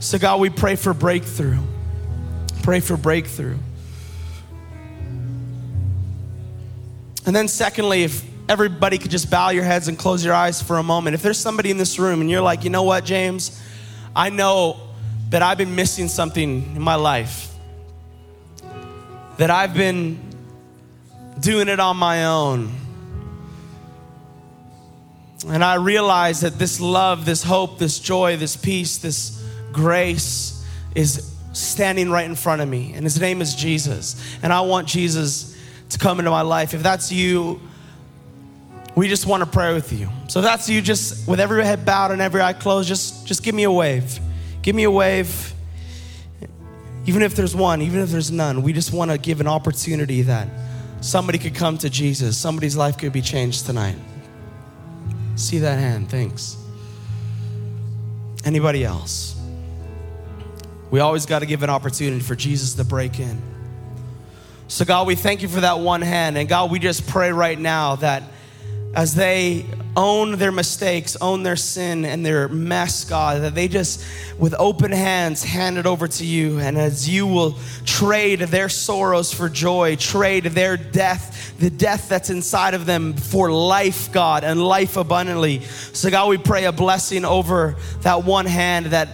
So, 0.00 0.18
God, 0.18 0.40
we 0.40 0.50
pray 0.50 0.74
for 0.74 0.92
breakthrough. 0.92 1.60
Pray 2.64 2.80
for 2.80 2.96
breakthrough. 2.96 3.58
And 7.26 7.36
then, 7.36 7.46
secondly, 7.46 8.02
if 8.02 8.24
everybody 8.48 8.98
could 8.98 9.12
just 9.12 9.30
bow 9.30 9.50
your 9.50 9.62
heads 9.62 9.86
and 9.86 9.96
close 9.96 10.24
your 10.24 10.34
eyes 10.34 10.60
for 10.60 10.78
a 10.78 10.82
moment. 10.82 11.14
If 11.14 11.22
there's 11.22 11.38
somebody 11.38 11.70
in 11.70 11.76
this 11.76 11.96
room 11.96 12.20
and 12.22 12.28
you're 12.28 12.40
like, 12.40 12.64
you 12.64 12.70
know 12.70 12.82
what, 12.82 13.04
James, 13.04 13.62
I 14.16 14.30
know 14.30 14.80
that 15.30 15.42
I've 15.42 15.58
been 15.58 15.76
missing 15.76 16.08
something 16.08 16.74
in 16.74 16.82
my 16.82 16.96
life, 16.96 17.54
that 19.36 19.52
I've 19.52 19.74
been 19.74 20.25
doing 21.40 21.68
it 21.68 21.80
on 21.80 21.96
my 21.96 22.26
own. 22.26 22.72
And 25.48 25.62
I 25.62 25.74
realize 25.74 26.40
that 26.40 26.58
this 26.58 26.80
love, 26.80 27.24
this 27.24 27.42
hope, 27.42 27.78
this 27.78 27.98
joy, 27.98 28.36
this 28.36 28.56
peace, 28.56 28.98
this 28.98 29.42
grace 29.72 30.64
is 30.94 31.32
standing 31.52 32.10
right 32.10 32.24
in 32.24 32.34
front 32.34 32.62
of 32.62 32.68
me. 32.68 32.94
And 32.94 33.04
his 33.04 33.20
name 33.20 33.40
is 33.40 33.54
Jesus. 33.54 34.38
And 34.42 34.52
I 34.52 34.62
want 34.62 34.88
Jesus 34.88 35.56
to 35.90 35.98
come 35.98 36.18
into 36.18 36.30
my 36.30 36.42
life. 36.42 36.74
If 36.74 36.82
that's 36.82 37.12
you, 37.12 37.60
we 38.96 39.08
just 39.08 39.26
want 39.26 39.42
to 39.42 39.48
pray 39.48 39.74
with 39.74 39.92
you. 39.92 40.08
So 40.28 40.40
if 40.40 40.44
that's 40.44 40.68
you, 40.68 40.80
just 40.80 41.28
with 41.28 41.38
every 41.38 41.62
head 41.64 41.84
bowed 41.84 42.10
and 42.10 42.20
every 42.20 42.40
eye 42.40 42.54
closed, 42.54 42.88
just, 42.88 43.26
just 43.26 43.42
give 43.42 43.54
me 43.54 43.64
a 43.64 43.70
wave. 43.70 44.18
Give 44.62 44.74
me 44.74 44.84
a 44.84 44.90
wave. 44.90 45.52
Even 47.04 47.22
if 47.22 47.36
there's 47.36 47.54
one, 47.54 47.82
even 47.82 48.00
if 48.00 48.08
there's 48.08 48.32
none, 48.32 48.62
we 48.62 48.72
just 48.72 48.92
want 48.92 49.10
to 49.10 49.18
give 49.18 49.40
an 49.40 49.46
opportunity 49.46 50.22
that 50.22 50.48
somebody 51.06 51.38
could 51.38 51.54
come 51.54 51.78
to 51.78 51.88
Jesus. 51.88 52.36
Somebody's 52.36 52.76
life 52.76 52.98
could 52.98 53.12
be 53.12 53.22
changed 53.22 53.66
tonight. 53.66 53.96
See 55.36 55.58
that 55.58 55.78
hand, 55.78 56.10
thanks. 56.10 56.56
Anybody 58.44 58.84
else? 58.84 59.36
We 60.90 61.00
always 61.00 61.26
got 61.26 61.40
to 61.40 61.46
give 61.46 61.62
an 61.62 61.70
opportunity 61.70 62.20
for 62.20 62.34
Jesus 62.34 62.74
to 62.74 62.84
break 62.84 63.20
in. 63.20 63.40
So, 64.68 64.84
God, 64.84 65.06
we 65.06 65.14
thank 65.14 65.42
you 65.42 65.48
for 65.48 65.60
that 65.60 65.78
one 65.78 66.02
hand. 66.02 66.36
And 66.36 66.48
God, 66.48 66.70
we 66.70 66.78
just 66.78 67.06
pray 67.06 67.30
right 67.30 67.58
now 67.58 67.96
that 67.96 68.22
as 68.94 69.14
they 69.14 69.66
own 69.96 70.32
their 70.32 70.52
mistakes, 70.52 71.16
own 71.20 71.42
their 71.42 71.56
sin 71.56 72.04
and 72.04 72.24
their 72.24 72.48
mess, 72.48 73.04
God, 73.04 73.42
that 73.42 73.54
they 73.54 73.66
just, 73.66 74.04
with 74.38 74.54
open 74.58 74.92
hands, 74.92 75.42
hand 75.42 75.78
it 75.78 75.86
over 75.86 76.06
to 76.06 76.24
you. 76.24 76.58
And 76.58 76.76
as 76.76 77.08
you 77.08 77.26
will 77.26 77.56
trade 77.84 78.40
their 78.40 78.68
sorrows 78.68 79.32
for 79.32 79.48
joy, 79.48 79.96
trade 79.96 80.44
their 80.44 80.76
death, 80.76 81.54
the 81.58 81.70
death 81.70 82.08
that's 82.08 82.28
inside 82.28 82.74
of 82.74 82.84
them 82.84 83.14
for 83.14 83.50
life, 83.50 84.12
God, 84.12 84.44
and 84.44 84.62
life 84.62 84.96
abundantly. 84.96 85.60
So, 85.92 86.10
God, 86.10 86.28
we 86.28 86.38
pray 86.38 86.64
a 86.64 86.72
blessing 86.72 87.24
over 87.24 87.76
that 88.02 88.24
one 88.24 88.46
hand 88.46 88.86
that 88.86 89.08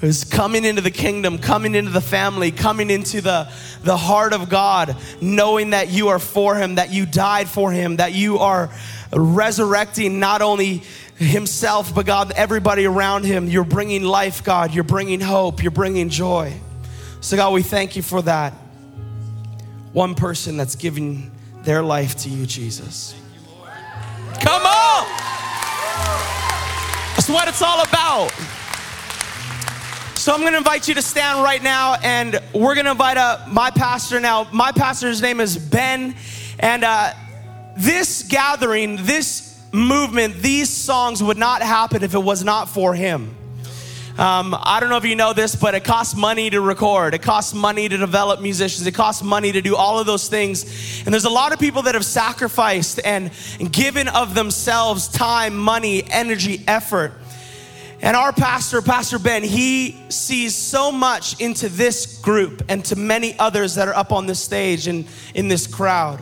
is 0.00 0.22
coming 0.22 0.64
into 0.64 0.80
the 0.80 0.92
kingdom, 0.92 1.38
coming 1.38 1.74
into 1.74 1.90
the 1.90 2.00
family, 2.00 2.52
coming 2.52 2.90
into 2.90 3.20
the, 3.20 3.50
the 3.82 3.96
heart 3.96 4.32
of 4.32 4.48
God, 4.48 4.96
knowing 5.20 5.70
that 5.70 5.88
you 5.88 6.08
are 6.08 6.20
for 6.20 6.54
him, 6.54 6.76
that 6.76 6.92
you 6.92 7.04
died 7.04 7.48
for 7.48 7.72
him, 7.72 7.96
that 7.96 8.12
you 8.12 8.38
are 8.38 8.70
resurrecting 9.12 10.18
not 10.18 10.42
only 10.42 10.82
himself, 11.16 11.94
but 11.94 12.06
God, 12.06 12.32
everybody 12.32 12.84
around 12.84 13.24
him. 13.24 13.48
You're 13.48 13.64
bringing 13.64 14.04
life, 14.04 14.44
God. 14.44 14.74
You're 14.74 14.84
bringing 14.84 15.20
hope. 15.20 15.62
You're 15.62 15.70
bringing 15.70 16.08
joy. 16.08 16.54
So, 17.20 17.36
God, 17.36 17.52
we 17.52 17.62
thank 17.62 17.96
you 17.96 18.02
for 18.02 18.22
that. 18.22 18.52
One 19.92 20.14
person 20.14 20.56
that's 20.56 20.76
giving 20.76 21.30
their 21.62 21.82
life 21.82 22.16
to 22.18 22.28
you, 22.28 22.46
Jesus. 22.46 23.14
Come 24.40 24.62
on! 24.62 25.06
That's 27.16 27.28
what 27.28 27.48
it's 27.48 27.62
all 27.62 27.82
about. 27.82 28.30
So 30.14 30.32
I'm 30.32 30.40
going 30.40 30.52
to 30.52 30.58
invite 30.58 30.86
you 30.86 30.94
to 30.94 31.02
stand 31.02 31.42
right 31.42 31.62
now, 31.62 31.94
and 32.02 32.40
we're 32.52 32.74
going 32.74 32.84
to 32.84 32.90
invite 32.90 33.16
up 33.16 33.48
my 33.48 33.70
pastor 33.70 34.20
now. 34.20 34.46
My 34.52 34.72
pastor's 34.72 35.22
name 35.22 35.40
is 35.40 35.56
Ben, 35.56 36.14
and 36.60 36.84
uh, 36.84 37.14
this 37.78 38.22
gathering, 38.24 38.96
this 39.04 39.56
movement, 39.72 40.36
these 40.36 40.68
songs 40.68 41.22
would 41.22 41.38
not 41.38 41.62
happen 41.62 42.02
if 42.02 42.14
it 42.14 42.22
was 42.22 42.44
not 42.44 42.68
for 42.68 42.94
him. 42.94 43.34
Um, 44.18 44.56
I 44.60 44.80
don't 44.80 44.90
know 44.90 44.96
if 44.96 45.04
you 45.04 45.14
know 45.14 45.32
this, 45.32 45.54
but 45.54 45.76
it 45.76 45.84
costs 45.84 46.16
money 46.16 46.50
to 46.50 46.60
record. 46.60 47.14
It 47.14 47.22
costs 47.22 47.54
money 47.54 47.88
to 47.88 47.96
develop 47.96 48.40
musicians. 48.40 48.84
It 48.84 48.94
costs 48.94 49.22
money 49.22 49.52
to 49.52 49.60
do 49.62 49.76
all 49.76 50.00
of 50.00 50.06
those 50.06 50.28
things. 50.28 51.04
And 51.04 51.14
there's 51.14 51.24
a 51.24 51.30
lot 51.30 51.52
of 51.52 51.60
people 51.60 51.82
that 51.82 51.94
have 51.94 52.04
sacrificed 52.04 52.98
and, 53.04 53.30
given 53.70 54.08
of 54.08 54.34
themselves 54.34 55.06
time, 55.06 55.56
money, 55.56 56.02
energy, 56.10 56.64
effort. 56.66 57.12
And 58.00 58.16
our 58.16 58.32
pastor, 58.32 58.82
Pastor 58.82 59.20
Ben, 59.20 59.44
he 59.44 59.96
sees 60.08 60.52
so 60.56 60.90
much 60.90 61.40
into 61.40 61.68
this 61.68 62.18
group 62.18 62.64
and 62.68 62.84
to 62.86 62.96
many 62.96 63.38
others 63.38 63.76
that 63.76 63.86
are 63.86 63.94
up 63.94 64.10
on 64.10 64.26
this 64.26 64.40
stage 64.40 64.88
and 64.88 65.06
in 65.32 65.46
this 65.46 65.68
crowd. 65.68 66.20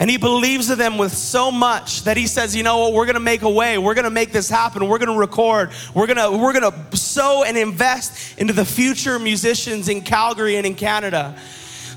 And 0.00 0.10
he 0.10 0.16
believes 0.16 0.70
in 0.70 0.78
them 0.78 0.96
with 0.96 1.12
so 1.12 1.50
much 1.50 2.04
that 2.04 2.16
he 2.16 2.26
says, 2.26 2.56
you 2.56 2.62
know 2.62 2.78
what, 2.78 2.94
we're 2.94 3.04
gonna 3.04 3.20
make 3.20 3.42
a 3.42 3.50
way, 3.50 3.76
we're 3.76 3.92
gonna 3.92 4.08
make 4.08 4.32
this 4.32 4.48
happen, 4.48 4.88
we're 4.88 4.98
gonna 4.98 5.16
record, 5.16 5.72
we're 5.94 6.06
gonna, 6.06 6.38
we're 6.38 6.54
gonna 6.54 6.72
sow 6.96 7.44
and 7.44 7.58
invest 7.58 8.38
into 8.38 8.54
the 8.54 8.64
future 8.64 9.18
musicians 9.18 9.90
in 9.90 10.00
Calgary 10.00 10.56
and 10.56 10.64
in 10.64 10.74
Canada. 10.74 11.38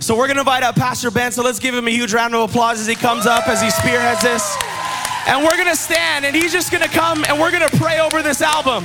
So 0.02 0.18
we're 0.18 0.28
gonna 0.28 0.42
invite 0.42 0.63
up 0.63 0.76
Pastor 0.76 1.12
Ben. 1.12 1.32
So 1.32 1.44
let's 1.44 1.60
give 1.60 1.74
him 1.74 1.88
a 1.88 1.92
huge 1.92 2.13
round 2.13 2.36
of 2.36 2.50
applause 2.50 2.82
as 2.82 2.88
he 2.88 2.96
comes 2.96 3.26
up, 3.26 3.48
as 3.48 3.62
he 3.62 3.70
spearheads 3.70 4.22
this. 4.22 4.54
And 5.26 5.42
we're 5.42 5.56
gonna 5.56 5.74
stand 5.74 6.26
and 6.26 6.36
he's 6.36 6.52
just 6.52 6.74
gonna 6.74 6.89
come 6.89 7.24
and 7.24 7.39
we're 7.39 7.52
gonna 7.52 7.70
pray 7.70 8.02
over 8.02 8.22
this 8.22 8.42
album. 8.42 8.84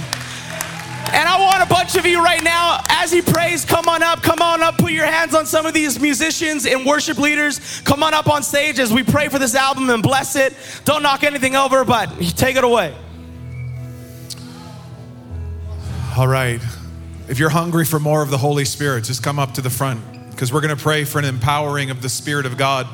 And 1.10 1.28
I 1.28 1.40
want 1.40 1.62
a 1.62 1.66
bunch 1.66 1.96
of 1.96 2.04
you 2.04 2.22
right 2.22 2.42
now, 2.42 2.80
as 2.88 3.10
he 3.10 3.22
prays, 3.22 3.64
come 3.64 3.88
on 3.88 4.02
up, 4.02 4.22
come 4.22 4.42
on 4.42 4.62
up, 4.62 4.76
put 4.76 4.92
your 4.92 5.06
hands 5.06 5.34
on 5.34 5.46
some 5.46 5.64
of 5.64 5.72
these 5.72 5.98
musicians 5.98 6.66
and 6.66 6.84
worship 6.84 7.18
leaders. 7.18 7.80
Come 7.80 8.02
on 8.02 8.12
up 8.12 8.28
on 8.28 8.42
stage 8.42 8.78
as 8.78 8.92
we 8.92 9.02
pray 9.02 9.28
for 9.28 9.38
this 9.38 9.54
album 9.54 9.88
and 9.88 10.02
bless 10.02 10.36
it. 10.36 10.54
Don't 10.84 11.02
knock 11.02 11.24
anything 11.24 11.56
over, 11.56 11.84
but 11.84 12.10
take 12.36 12.56
it 12.56 12.64
away. 12.64 12.94
All 16.16 16.28
right. 16.28 16.60
If 17.28 17.38
you're 17.38 17.50
hungry 17.50 17.84
for 17.84 17.98
more 17.98 18.22
of 18.22 18.30
the 18.30 18.38
Holy 18.38 18.64
Spirit, 18.64 19.04
just 19.04 19.22
come 19.22 19.38
up 19.38 19.54
to 19.54 19.62
the 19.62 19.70
front 19.70 20.00
because 20.30 20.52
we're 20.52 20.60
going 20.60 20.76
to 20.76 20.82
pray 20.82 21.04
for 21.04 21.18
an 21.18 21.24
empowering 21.24 21.90
of 21.90 22.02
the 22.02 22.08
Spirit 22.08 22.44
of 22.44 22.56
God 22.56 22.86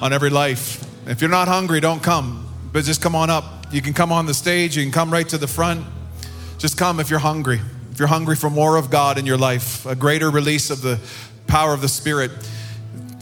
on 0.00 0.12
every 0.12 0.30
life. 0.30 0.84
If 1.06 1.20
you're 1.20 1.30
not 1.30 1.48
hungry, 1.48 1.80
don't 1.80 2.02
come, 2.02 2.48
but 2.72 2.84
just 2.84 3.02
come 3.02 3.14
on 3.14 3.30
up. 3.30 3.66
You 3.72 3.82
can 3.82 3.92
come 3.94 4.10
on 4.10 4.26
the 4.26 4.34
stage, 4.34 4.76
you 4.76 4.82
can 4.82 4.92
come 4.92 5.10
right 5.10 5.28
to 5.28 5.38
the 5.38 5.46
front. 5.46 5.84
Just 6.62 6.78
come 6.78 7.00
if 7.00 7.10
you're 7.10 7.18
hungry. 7.18 7.60
If 7.90 7.98
you're 7.98 8.06
hungry 8.06 8.36
for 8.36 8.48
more 8.48 8.76
of 8.76 8.88
God 8.88 9.18
in 9.18 9.26
your 9.26 9.36
life, 9.36 9.84
a 9.84 9.96
greater 9.96 10.30
release 10.30 10.70
of 10.70 10.80
the 10.80 11.00
power 11.48 11.74
of 11.74 11.80
the 11.80 11.88
Spirit. 11.88 12.30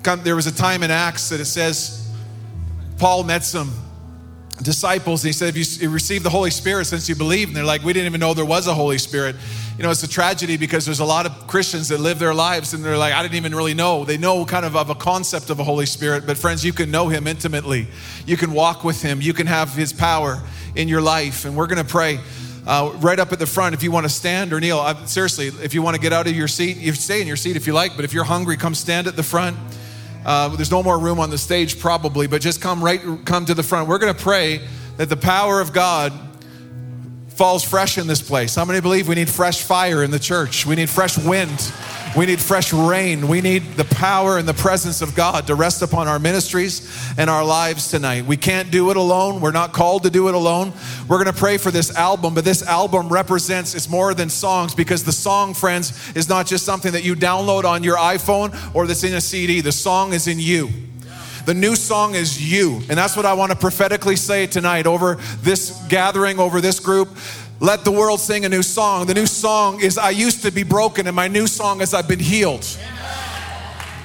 Come, 0.03 0.22
there 0.22 0.37
was 0.37 0.46
a 0.46 0.55
time 0.55 0.83
in 0.83 0.90
Acts 0.90 1.31
that 1.31 1.40
it 1.40 1.46
says 1.46 2.07
Paul 2.98 3.22
met 3.22 3.42
some 3.42 3.72
disciples 4.61 5.24
and 5.24 5.31
he 5.31 5.33
said, 5.33 5.46
Have 5.46 5.57
you 5.57 5.88
received 5.88 6.22
the 6.22 6.29
Holy 6.29 6.50
Spirit 6.50 6.85
since 6.85 7.09
you 7.09 7.16
believed? 7.16 7.48
And 7.48 7.57
they're 7.57 7.64
like, 7.64 7.83
We 7.83 7.94
didn't 7.94 8.09
even 8.09 8.20
know 8.20 8.35
there 8.35 8.44
was 8.44 8.66
a 8.66 8.74
Holy 8.74 8.98
Spirit. 8.98 9.37
You 9.79 9.85
know, 9.85 9.90
it's 9.90 10.03
a 10.03 10.09
tragedy 10.09 10.59
because 10.59 10.85
there's 10.85 11.00
a 11.00 11.07
lot 11.07 11.24
of 11.24 11.46
Christians 11.46 11.88
that 11.88 11.98
live 11.98 12.18
their 12.18 12.35
lives 12.35 12.74
and 12.74 12.85
they're 12.85 12.98
like, 12.98 13.14
I 13.14 13.22
didn't 13.22 13.37
even 13.37 13.55
really 13.55 13.72
know. 13.72 14.05
They 14.05 14.18
know 14.18 14.44
kind 14.44 14.66
of 14.66 14.76
of 14.76 14.90
a 14.90 14.94
concept 14.94 15.48
of 15.48 15.61
a 15.61 15.64
Holy 15.64 15.87
Spirit, 15.87 16.26
but 16.26 16.37
friends, 16.37 16.62
you 16.62 16.74
can 16.74 16.90
know 16.90 17.09
him 17.09 17.26
intimately. 17.26 17.87
You 18.26 18.37
can 18.37 18.53
walk 18.53 18.85
with 18.85 19.00
him. 19.00 19.22
You 19.22 19.33
can 19.33 19.46
have 19.46 19.72
his 19.72 19.94
power 19.94 20.42
in 20.76 20.88
your 20.88 21.00
life. 21.00 21.46
And 21.46 21.57
we're 21.57 21.68
going 21.68 21.83
to 21.83 21.90
pray. 21.90 22.20
Uh, 22.70 22.92
right 22.98 23.18
up 23.18 23.33
at 23.33 23.40
the 23.40 23.46
front, 23.46 23.74
if 23.74 23.83
you 23.83 23.90
want 23.90 24.04
to 24.04 24.09
stand 24.09 24.52
or 24.52 24.61
kneel, 24.61 24.78
I, 24.78 24.94
seriously, 25.06 25.48
if 25.48 25.74
you 25.74 25.83
want 25.83 25.96
to 25.96 26.00
get 26.00 26.12
out 26.12 26.28
of 26.28 26.37
your 26.37 26.46
seat, 26.46 26.76
you 26.76 26.92
stay 26.92 27.20
in 27.20 27.26
your 27.26 27.35
seat 27.35 27.56
if 27.56 27.66
you 27.66 27.72
like, 27.72 27.96
but 27.96 28.04
if 28.04 28.12
you're 28.14 28.22
hungry, 28.22 28.56
come 28.56 28.76
stand 28.76 29.09
at 29.09 29.16
the 29.16 29.24
front. 29.24 29.56
Uh, 30.24 30.54
there's 30.54 30.70
no 30.70 30.80
more 30.80 30.96
room 30.96 31.18
on 31.18 31.30
the 31.30 31.37
stage 31.37 31.80
probably, 31.80 32.28
but 32.28 32.40
just 32.40 32.61
come 32.61 32.80
right, 32.80 33.00
come 33.24 33.44
to 33.44 33.54
the 33.54 33.64
front. 33.64 33.88
We're 33.88 33.98
going 33.98 34.14
to 34.14 34.22
pray 34.22 34.61
that 34.98 35.09
the 35.09 35.16
power 35.16 35.61
of 35.61 35.72
God 35.72 36.12
falls 37.30 37.64
fresh 37.64 37.98
in 37.98 38.06
this 38.06 38.22
place. 38.22 38.54
How 38.54 38.64
many 38.64 38.80
believe 38.80 39.09
we 39.09 39.16
need 39.16 39.28
fresh 39.28 39.62
fire 39.62 40.04
in 40.04 40.12
the 40.12 40.20
church? 40.20 40.64
We 40.64 40.76
need 40.76 40.90
fresh 40.90 41.18
wind. 41.18 41.72
We 42.16 42.26
need 42.26 42.40
fresh 42.40 42.72
rain. 42.72 43.28
We 43.28 43.40
need 43.40 43.62
the 43.74 43.84
power 43.84 44.36
and 44.36 44.48
the 44.48 44.54
presence 44.54 45.00
of 45.00 45.14
God 45.14 45.46
to 45.46 45.54
rest 45.54 45.80
upon 45.80 46.08
our 46.08 46.18
ministries 46.18 47.14
and 47.16 47.30
our 47.30 47.44
lives 47.44 47.88
tonight. 47.88 48.24
We 48.24 48.36
can't 48.36 48.68
do 48.72 48.90
it 48.90 48.96
alone. 48.96 49.40
We're 49.40 49.52
not 49.52 49.72
called 49.72 50.02
to 50.02 50.10
do 50.10 50.26
it 50.28 50.34
alone. 50.34 50.72
We're 51.06 51.22
going 51.22 51.32
to 51.32 51.38
pray 51.38 51.56
for 51.56 51.70
this 51.70 51.94
album, 51.94 52.34
but 52.34 52.44
this 52.44 52.66
album 52.66 53.08
represents, 53.08 53.76
it's 53.76 53.88
more 53.88 54.12
than 54.12 54.28
songs 54.28 54.74
because 54.74 55.04
the 55.04 55.12
song, 55.12 55.54
friends, 55.54 56.12
is 56.16 56.28
not 56.28 56.46
just 56.48 56.64
something 56.64 56.90
that 56.92 57.04
you 57.04 57.14
download 57.14 57.62
on 57.64 57.84
your 57.84 57.96
iPhone 57.96 58.74
or 58.74 58.88
that's 58.88 59.04
in 59.04 59.14
a 59.14 59.20
CD. 59.20 59.60
The 59.60 59.70
song 59.70 60.12
is 60.12 60.26
in 60.26 60.40
you. 60.40 60.68
The 61.46 61.54
new 61.54 61.76
song 61.76 62.16
is 62.16 62.52
you. 62.52 62.82
And 62.88 62.98
that's 62.98 63.16
what 63.16 63.24
I 63.24 63.34
want 63.34 63.52
to 63.52 63.56
prophetically 63.56 64.16
say 64.16 64.48
tonight 64.48 64.86
over 64.86 65.14
this 65.42 65.80
gathering, 65.88 66.40
over 66.40 66.60
this 66.60 66.80
group. 66.80 67.08
Let 67.60 67.84
the 67.84 67.92
world 67.92 68.20
sing 68.20 68.46
a 68.46 68.48
new 68.48 68.62
song. 68.62 69.04
The 69.04 69.12
new 69.12 69.26
song 69.26 69.80
is 69.82 69.98
I 69.98 70.10
used 70.10 70.42
to 70.44 70.50
be 70.50 70.62
broken, 70.62 71.06
and 71.06 71.14
my 71.14 71.28
new 71.28 71.46
song 71.46 71.82
is 71.82 71.92
I've 71.92 72.08
been 72.08 72.18
healed. 72.18 72.66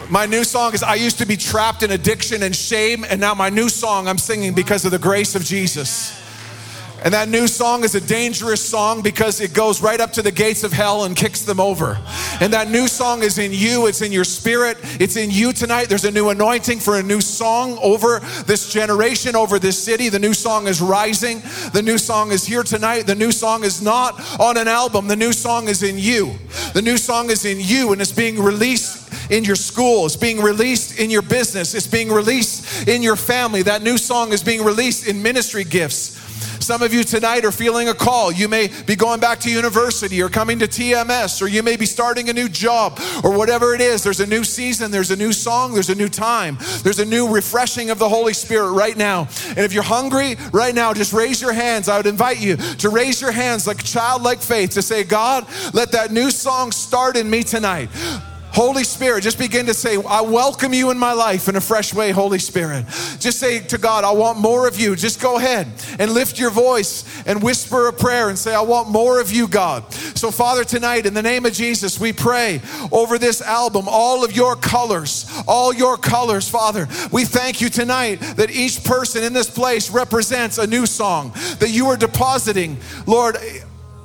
My 0.09 0.25
new 0.25 0.43
song 0.43 0.73
is 0.73 0.83
I 0.83 0.95
used 0.95 1.17
to 1.19 1.25
be 1.25 1.37
trapped 1.37 1.81
in 1.81 1.91
addiction 1.91 2.43
and 2.43 2.53
shame, 2.53 3.05
and 3.09 3.19
now 3.19 3.33
my 3.33 3.49
new 3.49 3.69
song 3.69 4.09
I'm 4.09 4.17
singing 4.17 4.53
because 4.53 4.83
of 4.83 4.91
the 4.91 4.99
grace 4.99 5.35
of 5.35 5.43
Jesus. 5.43 6.24
And 7.05 7.13
that 7.13 7.29
new 7.29 7.47
song 7.47 7.83
is 7.83 7.93
a 7.93 8.01
dangerous 8.01 8.67
song 8.67 9.03
because 9.03 9.39
it 9.39 9.53
goes 9.53 9.79
right 9.79 10.01
up 10.01 10.11
to 10.13 10.23
the 10.23 10.31
gates 10.31 10.63
of 10.63 10.73
hell 10.73 11.03
and 11.03 11.15
kicks 11.15 11.43
them 11.43 11.59
over. 11.59 11.99
And 12.41 12.51
that 12.53 12.67
new 12.67 12.87
song 12.87 13.21
is 13.21 13.37
in 13.37 13.53
you, 13.53 13.85
it's 13.85 14.01
in 14.01 14.11
your 14.11 14.23
spirit, 14.23 14.77
it's 14.99 15.15
in 15.15 15.29
you 15.29 15.53
tonight. 15.53 15.87
There's 15.87 16.05
a 16.05 16.09
new 16.09 16.29
anointing 16.29 16.79
for 16.79 16.97
a 16.97 17.03
new 17.03 17.21
song 17.21 17.77
over 17.79 18.21
this 18.47 18.73
generation, 18.73 19.35
over 19.35 19.59
this 19.59 19.77
city. 19.77 20.09
The 20.09 20.17
new 20.17 20.33
song 20.33 20.65
is 20.65 20.81
rising. 20.81 21.43
The 21.73 21.83
new 21.83 21.99
song 21.99 22.31
is 22.31 22.43
here 22.43 22.63
tonight. 22.63 23.03
The 23.03 23.13
new 23.13 23.31
song 23.31 23.63
is 23.63 23.83
not 23.83 24.19
on 24.39 24.57
an 24.57 24.67
album, 24.67 25.07
the 25.07 25.15
new 25.15 25.31
song 25.31 25.67
is 25.67 25.83
in 25.83 25.99
you. 25.99 26.33
The 26.73 26.81
new 26.81 26.97
song 26.97 27.29
is 27.29 27.45
in 27.45 27.59
you 27.59 27.91
and 27.93 28.01
it's 28.01 28.11
being 28.11 28.41
released 28.41 29.31
in 29.31 29.43
your 29.43 29.55
school, 29.55 30.07
it's 30.07 30.15
being 30.15 30.41
released 30.41 30.99
in 30.99 31.11
your 31.11 31.21
business, 31.21 31.75
it's 31.75 31.87
being 31.87 32.11
released 32.11 32.87
in 32.87 33.03
your 33.03 33.15
family. 33.15 33.61
That 33.61 33.83
new 33.83 33.99
song 33.99 34.33
is 34.33 34.43
being 34.43 34.63
released 34.63 35.07
in 35.07 35.21
ministry 35.21 35.63
gifts. 35.63 36.24
Some 36.65 36.81
of 36.81 36.91
you 36.95 37.03
tonight 37.03 37.45
are 37.45 37.51
feeling 37.51 37.89
a 37.89 37.93
call. 37.93 38.31
You 38.31 38.47
may 38.47 38.71
be 38.87 38.95
going 38.95 39.19
back 39.19 39.39
to 39.41 39.51
university 39.51 40.23
or 40.23 40.29
coming 40.29 40.57
to 40.57 40.67
TMS, 40.67 41.39
or 41.39 41.47
you 41.47 41.61
may 41.61 41.75
be 41.75 41.85
starting 41.85 42.27
a 42.27 42.33
new 42.33 42.49
job 42.49 42.99
or 43.23 43.37
whatever 43.37 43.75
it 43.75 43.81
is. 43.81 44.01
There's 44.01 44.19
a 44.19 44.25
new 44.25 44.43
season, 44.43 44.89
there's 44.89 45.11
a 45.11 45.15
new 45.15 45.31
song, 45.31 45.75
there's 45.75 45.91
a 45.91 45.95
new 45.95 46.09
time, 46.09 46.57
there's 46.81 46.97
a 46.97 47.05
new 47.05 47.31
refreshing 47.31 47.91
of 47.91 47.99
the 47.99 48.09
Holy 48.09 48.33
Spirit 48.33 48.71
right 48.71 48.97
now. 48.97 49.27
And 49.49 49.59
if 49.59 49.73
you're 49.73 49.83
hungry 49.83 50.37
right 50.51 50.73
now, 50.73 50.91
just 50.95 51.13
raise 51.13 51.39
your 51.39 51.53
hands. 51.53 51.87
I 51.87 51.97
would 51.97 52.07
invite 52.07 52.41
you 52.41 52.55
to 52.57 52.89
raise 52.89 53.21
your 53.21 53.31
hands 53.31 53.67
like 53.67 53.83
childlike 53.83 54.41
faith 54.41 54.71
to 54.71 54.81
say, 54.81 55.03
God, 55.03 55.45
let 55.75 55.91
that 55.91 56.11
new 56.11 56.31
song 56.31 56.71
start 56.71 57.15
in 57.15 57.29
me 57.29 57.43
tonight. 57.43 57.89
Holy 58.55 58.85
Spirit, 58.85 59.21
just 59.21 59.37
begin 59.37 59.65
to 59.65 59.73
say, 59.73 60.01
I 60.01 60.21
welcome 60.21 60.73
you 60.73 60.89
in 60.89 60.97
my 60.97 61.11
life 61.11 61.49
in 61.49 61.57
a 61.57 61.61
fresh 61.61 61.93
way, 61.93 62.11
Holy 62.11 62.39
Spirit. 62.39 62.85
Just 63.19 63.37
say 63.37 63.59
to 63.59 63.77
God, 63.77 64.05
I 64.05 64.11
want 64.11 64.37
more 64.39 64.65
of 64.65 64.79
you. 64.79 64.95
Just 64.95 65.21
go 65.21 65.37
ahead 65.37 65.67
and 65.99 66.11
lift 66.11 66.39
your 66.39 66.51
voice 66.51 67.03
and 67.27 67.43
whisper 67.43 67.87
a 67.87 67.93
prayer 67.93 68.29
and 68.29 68.39
say, 68.39 68.55
I 68.55 68.61
want 68.61 68.87
more 68.87 69.19
of 69.19 69.29
you, 69.29 69.49
God. 69.49 69.91
So, 69.91 70.31
Father, 70.31 70.63
tonight, 70.63 71.05
in 71.05 71.13
the 71.13 71.21
name 71.21 71.45
of 71.45 71.51
Jesus, 71.51 71.99
we 71.99 72.13
pray 72.13 72.61
over 72.93 73.17
this 73.17 73.41
album, 73.41 73.87
all 73.89 74.23
of 74.23 74.33
your 74.33 74.55
colors, 74.55 75.29
all 75.49 75.73
your 75.73 75.97
colors, 75.97 76.47
Father. 76.47 76.87
We 77.11 77.25
thank 77.25 77.59
you 77.59 77.67
tonight 77.67 78.21
that 78.37 78.51
each 78.51 78.85
person 78.85 79.21
in 79.21 79.33
this 79.33 79.49
place 79.49 79.91
represents 79.91 80.59
a 80.59 80.65
new 80.65 80.85
song 80.85 81.33
that 81.59 81.71
you 81.71 81.87
are 81.87 81.97
depositing, 81.97 82.77
Lord 83.05 83.35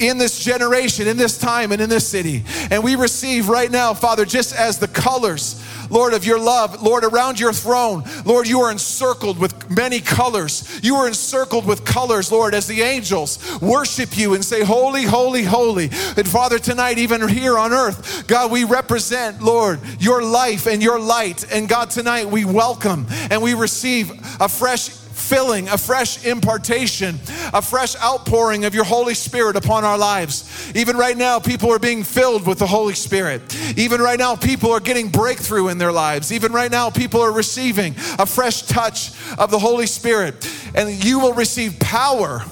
in 0.01 0.19
this 0.19 0.43
generation, 0.43 1.07
in 1.07 1.17
this 1.17 1.39
time, 1.39 1.73
and 1.73 1.81
in 1.81 1.89
this 1.89 2.09
city. 2.09 2.45
And 2.71 2.83
we 2.83 2.97
receive 2.97 3.49
right 3.49 3.71
now, 3.71 3.95
Father, 3.95 4.25
just 4.25 4.55
as 4.55 4.79
the 4.79 4.89
colors, 4.89 5.63
Lord, 5.91 6.15
of 6.15 6.25
your 6.25 6.39
love, 6.39 6.83
Lord, 6.83 7.05
around 7.05 7.39
your 7.39 7.53
throne, 7.53 8.05
Lord, 8.25 8.49
you 8.49 8.61
are 8.61 8.71
encircled 8.71 9.39
with 9.39 9.71
many 9.71 10.01
colors. 10.01 10.81
You 10.83 10.95
are 10.97 11.09
encircled 11.09 11.67
with 11.67 11.85
colors, 11.85 12.31
Lord, 12.31 12.55
as 12.55 12.67
the 12.67 12.81
angels 12.81 13.61
worship 13.61 14.17
you 14.17 14.35
and 14.35 14.45
say, 14.45 14.63
Holy, 14.63 15.03
holy, 15.03 15.43
holy. 15.43 15.91
And 16.17 16.29
Father, 16.29 16.59
tonight, 16.59 16.99
even 16.99 17.27
here 17.29 17.59
on 17.59 17.73
earth, 17.73 18.27
God, 18.27 18.51
we 18.51 18.65
represent, 18.65 19.43
Lord, 19.43 19.81
your 19.99 20.23
life 20.23 20.67
and 20.67 20.83
your 20.83 20.99
light. 21.01 21.53
And 21.53 21.69
God, 21.69 21.91
tonight, 21.91 22.27
we 22.27 22.45
welcome 22.45 23.07
and 23.31 23.43
we 23.43 23.55
receive 23.55 24.11
a 24.41 24.49
fresh 24.49 25.00
filling, 25.31 25.69
a 25.69 25.79
fresh 25.79 26.25
impartation, 26.25 27.15
a 27.55 27.63
fresh 27.63 27.95
outpouring 28.03 28.65
of 28.65 28.75
your 28.75 28.83
Holy 28.83 29.15
Spirit 29.15 29.55
upon 29.55 29.85
our 29.85 29.97
lives. 29.97 30.73
Even 30.75 30.97
right 30.97 31.17
now, 31.17 31.39
people 31.39 31.73
are 31.73 31.79
being 31.79 32.03
filled 32.03 32.45
with 32.45 32.59
the 32.59 32.67
Holy 32.67 32.95
Spirit. 32.95 33.41
Even 33.79 34.01
right 34.01 34.19
now, 34.19 34.35
people 34.35 34.73
are 34.73 34.81
getting 34.81 35.09
breakthrough 35.09 35.69
in 35.69 35.79
their 35.79 35.93
lives. 35.93 36.33
Even 36.33 36.51
right 36.53 36.71
now, 36.71 36.91
people 36.91 37.21
are 37.21 37.31
receiving 37.31 37.95
a 38.19 38.27
fresh 38.27 38.63
touch 38.63 39.13
of 39.39 39.53
the 39.53 39.59
Holy 39.59 39.87
Spirit. 39.87 40.35
And 40.75 41.05
you 41.05 41.21
will 41.21 41.35
receive 41.35 41.79
power 41.79 42.43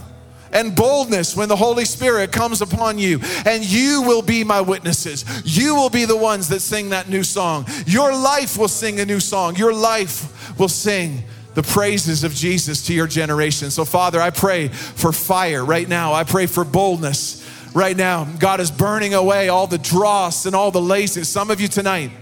and 0.52 0.76
boldness 0.76 1.36
when 1.36 1.48
the 1.48 1.56
Holy 1.56 1.84
Spirit 1.84 2.30
comes 2.30 2.62
upon 2.62 2.96
you. 2.96 3.18
And 3.44 3.64
you 3.64 4.02
will 4.02 4.22
be 4.22 4.44
my 4.44 4.60
witnesses. 4.60 5.24
You 5.44 5.74
will 5.74 5.90
be 5.90 6.04
the 6.04 6.16
ones 6.16 6.48
that 6.50 6.60
sing 6.60 6.90
that 6.90 7.08
new 7.08 7.24
song. 7.24 7.66
Your 7.86 8.12
life 8.12 8.56
will 8.56 8.68
sing 8.68 9.00
a 9.00 9.04
new 9.04 9.18
song. 9.18 9.56
Your 9.56 9.74
life 9.74 10.56
will 10.60 10.68
sing 10.68 11.24
the 11.58 11.62
praises 11.64 12.22
of 12.22 12.32
Jesus 12.32 12.86
to 12.86 12.94
your 12.94 13.08
generation. 13.08 13.72
So, 13.72 13.84
Father, 13.84 14.20
I 14.20 14.30
pray 14.30 14.68
for 14.68 15.10
fire 15.10 15.64
right 15.64 15.88
now. 15.88 16.12
I 16.12 16.22
pray 16.22 16.46
for 16.46 16.62
boldness 16.62 17.44
right 17.74 17.96
now. 17.96 18.26
God 18.38 18.60
is 18.60 18.70
burning 18.70 19.12
away 19.12 19.48
all 19.48 19.66
the 19.66 19.76
dross 19.76 20.46
and 20.46 20.54
all 20.54 20.70
the 20.70 20.80
laziness. 20.80 21.28
Some 21.28 21.50
of 21.50 21.60
you 21.60 21.66
tonight, 21.66 22.12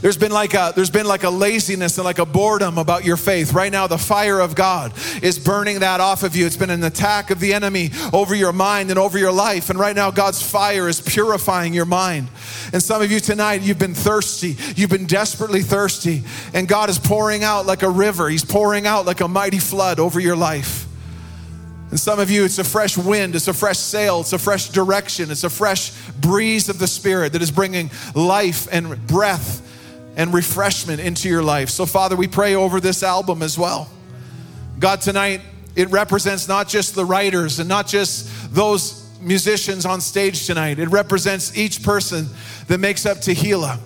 there's 0.00 0.16
been 0.16 0.30
like 0.30 0.54
a 0.54 0.72
there's 0.74 0.90
been 0.90 1.06
like 1.06 1.24
a 1.24 1.30
laziness 1.30 1.98
and 1.98 2.04
like 2.04 2.18
a 2.18 2.26
boredom 2.26 2.78
about 2.78 3.04
your 3.04 3.16
faith. 3.16 3.52
Right 3.52 3.72
now 3.72 3.86
the 3.86 3.98
fire 3.98 4.40
of 4.40 4.54
God 4.54 4.92
is 5.22 5.38
burning 5.38 5.80
that 5.80 6.00
off 6.00 6.22
of 6.22 6.36
you. 6.36 6.46
It's 6.46 6.56
been 6.56 6.70
an 6.70 6.84
attack 6.84 7.30
of 7.30 7.40
the 7.40 7.52
enemy 7.52 7.90
over 8.12 8.34
your 8.34 8.52
mind 8.52 8.90
and 8.90 8.98
over 8.98 9.18
your 9.18 9.32
life 9.32 9.70
and 9.70 9.78
right 9.78 9.94
now 9.94 10.10
God's 10.10 10.42
fire 10.42 10.88
is 10.88 11.00
purifying 11.00 11.74
your 11.74 11.86
mind. 11.86 12.28
And 12.72 12.82
some 12.82 13.02
of 13.02 13.10
you 13.10 13.20
tonight 13.20 13.62
you've 13.62 13.78
been 13.78 13.94
thirsty. 13.94 14.56
You've 14.76 14.90
been 14.90 15.06
desperately 15.06 15.62
thirsty 15.62 16.22
and 16.54 16.68
God 16.68 16.90
is 16.90 16.98
pouring 16.98 17.42
out 17.42 17.66
like 17.66 17.82
a 17.82 17.90
river. 17.90 18.28
He's 18.28 18.44
pouring 18.44 18.86
out 18.86 19.06
like 19.06 19.20
a 19.20 19.28
mighty 19.28 19.58
flood 19.58 19.98
over 19.98 20.20
your 20.20 20.36
life. 20.36 20.86
And 21.90 21.98
some 21.98 22.20
of 22.20 22.30
you, 22.30 22.44
it's 22.44 22.58
a 22.58 22.64
fresh 22.64 22.98
wind, 22.98 23.34
it's 23.34 23.48
a 23.48 23.54
fresh 23.54 23.78
sail, 23.78 24.20
it's 24.20 24.34
a 24.34 24.38
fresh 24.38 24.68
direction, 24.68 25.30
it's 25.30 25.44
a 25.44 25.48
fresh 25.48 25.90
breeze 26.20 26.68
of 26.68 26.78
the 26.78 26.86
Spirit 26.86 27.32
that 27.32 27.40
is 27.40 27.50
bringing 27.50 27.90
life 28.14 28.68
and 28.70 29.06
breath 29.06 29.64
and 30.18 30.34
refreshment 30.34 31.00
into 31.00 31.28
your 31.28 31.42
life. 31.42 31.70
So, 31.70 31.86
Father, 31.86 32.16
we 32.16 32.26
pray 32.26 32.56
over 32.56 32.80
this 32.80 33.02
album 33.02 33.40
as 33.40 33.56
well. 33.56 33.88
God, 34.78 35.00
tonight, 35.00 35.40
it 35.76 35.88
represents 35.90 36.48
not 36.48 36.68
just 36.68 36.96
the 36.96 37.04
writers 37.04 37.60
and 37.60 37.68
not 37.68 37.86
just 37.86 38.52
those 38.52 39.08
musicians 39.20 39.86
on 39.86 40.00
stage 40.00 40.44
tonight, 40.46 40.80
it 40.80 40.88
represents 40.88 41.56
each 41.56 41.82
person 41.84 42.26
that 42.66 42.78
makes 42.78 43.06
up 43.06 43.18
Tehillah. 43.18 43.78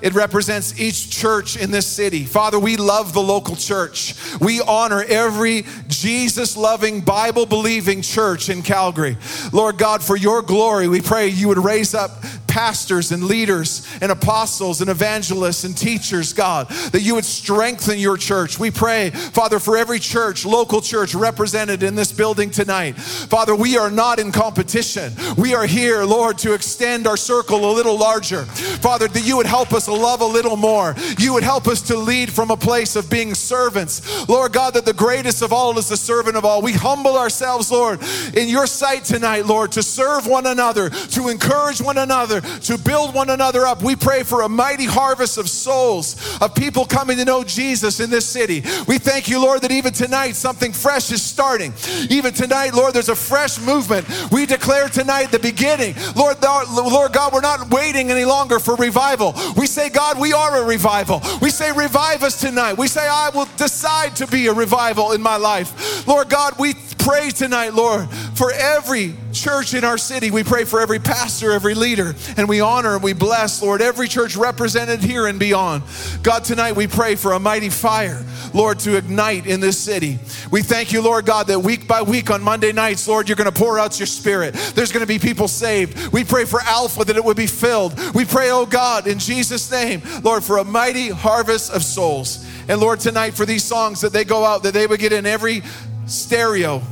It 0.00 0.14
represents 0.14 0.78
each 0.78 1.10
church 1.10 1.56
in 1.56 1.70
this 1.70 1.86
city. 1.86 2.24
Father, 2.24 2.58
we 2.58 2.76
love 2.76 3.12
the 3.12 3.22
local 3.22 3.56
church. 3.56 4.14
We 4.40 4.60
honor 4.60 5.02
every 5.02 5.64
Jesus 5.88 6.56
loving, 6.56 7.00
Bible 7.00 7.46
believing 7.46 8.02
church 8.02 8.48
in 8.48 8.62
Calgary. 8.62 9.16
Lord 9.52 9.76
God, 9.78 10.02
for 10.02 10.16
your 10.16 10.42
glory, 10.42 10.86
we 10.86 11.00
pray 11.00 11.28
you 11.28 11.48
would 11.48 11.58
raise 11.58 11.94
up 11.94 12.10
pastors 12.48 13.12
and 13.12 13.24
leaders 13.24 13.86
and 14.00 14.10
apostles 14.10 14.80
and 14.80 14.90
evangelists 14.90 15.64
and 15.64 15.76
teachers, 15.76 16.32
God, 16.32 16.68
that 16.68 17.02
you 17.02 17.14
would 17.14 17.24
strengthen 17.24 17.98
your 17.98 18.16
church. 18.16 18.58
We 18.58 18.70
pray, 18.70 19.10
Father, 19.10 19.58
for 19.58 19.76
every 19.76 19.98
church, 19.98 20.44
local 20.44 20.80
church 20.80 21.14
represented 21.14 21.82
in 21.82 21.94
this 21.94 22.10
building 22.10 22.50
tonight. 22.50 22.96
Father, 22.96 23.54
we 23.54 23.76
are 23.76 23.90
not 23.90 24.18
in 24.18 24.32
competition. 24.32 25.12
We 25.36 25.54
are 25.54 25.66
here, 25.66 26.04
Lord, 26.04 26.38
to 26.38 26.54
extend 26.54 27.06
our 27.06 27.16
circle 27.16 27.70
a 27.70 27.72
little 27.72 27.98
larger. 27.98 28.44
Father, 28.44 29.08
that 29.08 29.26
you 29.26 29.36
would 29.36 29.46
help 29.46 29.72
us 29.72 29.88
love 29.88 30.20
a 30.20 30.26
little 30.26 30.56
more. 30.56 30.94
You 31.18 31.34
would 31.34 31.42
help 31.42 31.68
us 31.68 31.82
to 31.82 31.96
lead 31.96 32.32
from 32.32 32.50
a 32.50 32.56
place 32.56 32.96
of 32.96 33.10
being 33.10 33.34
servants. 33.34 34.28
Lord 34.28 34.52
God, 34.52 34.74
that 34.74 34.84
the 34.84 34.92
greatest 34.92 35.42
of 35.42 35.52
all 35.52 35.78
is 35.78 35.88
the 35.88 35.96
servant 35.96 36.36
of 36.36 36.44
all. 36.44 36.62
We 36.62 36.72
humble 36.72 37.16
ourselves, 37.16 37.70
Lord, 37.70 38.00
in 38.34 38.48
your 38.48 38.66
sight 38.66 39.04
tonight, 39.04 39.46
Lord, 39.46 39.72
to 39.72 39.82
serve 39.82 40.26
one 40.26 40.46
another, 40.46 40.90
to 40.90 41.28
encourage 41.28 41.80
one 41.80 41.98
another, 41.98 42.37
to 42.40 42.78
build 42.78 43.14
one 43.14 43.30
another 43.30 43.66
up. 43.66 43.82
We 43.82 43.96
pray 43.96 44.22
for 44.22 44.42
a 44.42 44.48
mighty 44.48 44.84
harvest 44.84 45.38
of 45.38 45.48
souls, 45.48 46.16
of 46.40 46.54
people 46.54 46.84
coming 46.84 47.16
to 47.18 47.24
know 47.24 47.44
Jesus 47.44 48.00
in 48.00 48.10
this 48.10 48.26
city. 48.26 48.62
We 48.86 48.98
thank 48.98 49.28
you, 49.28 49.40
Lord, 49.40 49.62
that 49.62 49.72
even 49.72 49.92
tonight 49.92 50.36
something 50.36 50.72
fresh 50.72 51.10
is 51.12 51.22
starting. 51.22 51.72
Even 52.10 52.32
tonight, 52.32 52.74
Lord, 52.74 52.94
there's 52.94 53.08
a 53.08 53.16
fresh 53.16 53.60
movement. 53.60 54.06
We 54.30 54.46
declare 54.46 54.88
tonight 54.88 55.26
the 55.26 55.38
beginning. 55.38 55.94
Lord, 56.16 56.36
Lord 56.42 57.12
God, 57.12 57.32
we're 57.32 57.40
not 57.40 57.70
waiting 57.70 58.10
any 58.10 58.24
longer 58.24 58.58
for 58.58 58.76
revival. 58.76 59.34
We 59.56 59.66
say, 59.66 59.88
God, 59.90 60.18
we 60.18 60.32
are 60.32 60.62
a 60.62 60.64
revival. 60.64 61.20
We 61.40 61.50
say, 61.50 61.72
revive 61.72 62.22
us 62.22 62.40
tonight. 62.40 62.78
We 62.78 62.88
say, 62.88 63.06
I 63.08 63.30
will 63.34 63.48
decide 63.56 64.16
to 64.16 64.26
be 64.26 64.46
a 64.46 64.52
revival 64.52 65.12
in 65.12 65.22
my 65.22 65.36
life. 65.36 66.06
Lord 66.06 66.28
God, 66.28 66.54
we 66.58 66.74
pray 67.08 67.30
tonight, 67.30 67.72
Lord, 67.72 68.06
for 68.34 68.52
every 68.52 69.14
church 69.32 69.72
in 69.72 69.82
our 69.82 69.96
city. 69.96 70.30
We 70.30 70.44
pray 70.44 70.64
for 70.66 70.78
every 70.78 70.98
pastor, 70.98 71.52
every 71.52 71.74
leader, 71.74 72.14
and 72.36 72.46
we 72.46 72.60
honor 72.60 72.92
and 72.92 73.02
we 73.02 73.14
bless, 73.14 73.62
Lord, 73.62 73.80
every 73.80 74.08
church 74.08 74.36
represented 74.36 75.00
here 75.00 75.26
and 75.26 75.38
beyond. 75.38 75.84
God, 76.22 76.44
tonight 76.44 76.76
we 76.76 76.86
pray 76.86 77.14
for 77.14 77.32
a 77.32 77.40
mighty 77.40 77.70
fire, 77.70 78.22
Lord, 78.52 78.78
to 78.80 78.98
ignite 78.98 79.46
in 79.46 79.60
this 79.60 79.78
city. 79.78 80.18
We 80.50 80.60
thank 80.60 80.92
you, 80.92 81.00
Lord 81.00 81.24
God, 81.24 81.46
that 81.46 81.60
week 81.60 81.88
by 81.88 82.02
week 82.02 82.30
on 82.30 82.42
Monday 82.42 82.72
nights, 82.72 83.08
Lord, 83.08 83.26
you're 83.26 83.36
going 83.36 83.50
to 83.50 83.58
pour 83.58 83.78
out 83.78 83.98
your 83.98 84.06
spirit. 84.06 84.52
There's 84.74 84.92
going 84.92 85.00
to 85.00 85.06
be 85.06 85.18
people 85.18 85.48
saved. 85.48 86.12
We 86.12 86.24
pray 86.24 86.44
for 86.44 86.60
Alpha 86.60 87.06
that 87.06 87.16
it 87.16 87.24
would 87.24 87.38
be 87.38 87.46
filled. 87.46 87.98
We 88.14 88.26
pray, 88.26 88.50
oh 88.50 88.66
God, 88.66 89.06
in 89.06 89.18
Jesus' 89.18 89.70
name, 89.70 90.02
Lord, 90.22 90.44
for 90.44 90.58
a 90.58 90.64
mighty 90.64 91.08
harvest 91.08 91.72
of 91.72 91.82
souls. 91.82 92.46
And 92.68 92.82
Lord, 92.82 93.00
tonight 93.00 93.32
for 93.32 93.46
these 93.46 93.64
songs 93.64 94.02
that 94.02 94.12
they 94.12 94.24
go 94.24 94.44
out, 94.44 94.62
that 94.64 94.74
they 94.74 94.86
would 94.86 95.00
get 95.00 95.14
in 95.14 95.24
every 95.24 95.62
stereo, 96.04 96.82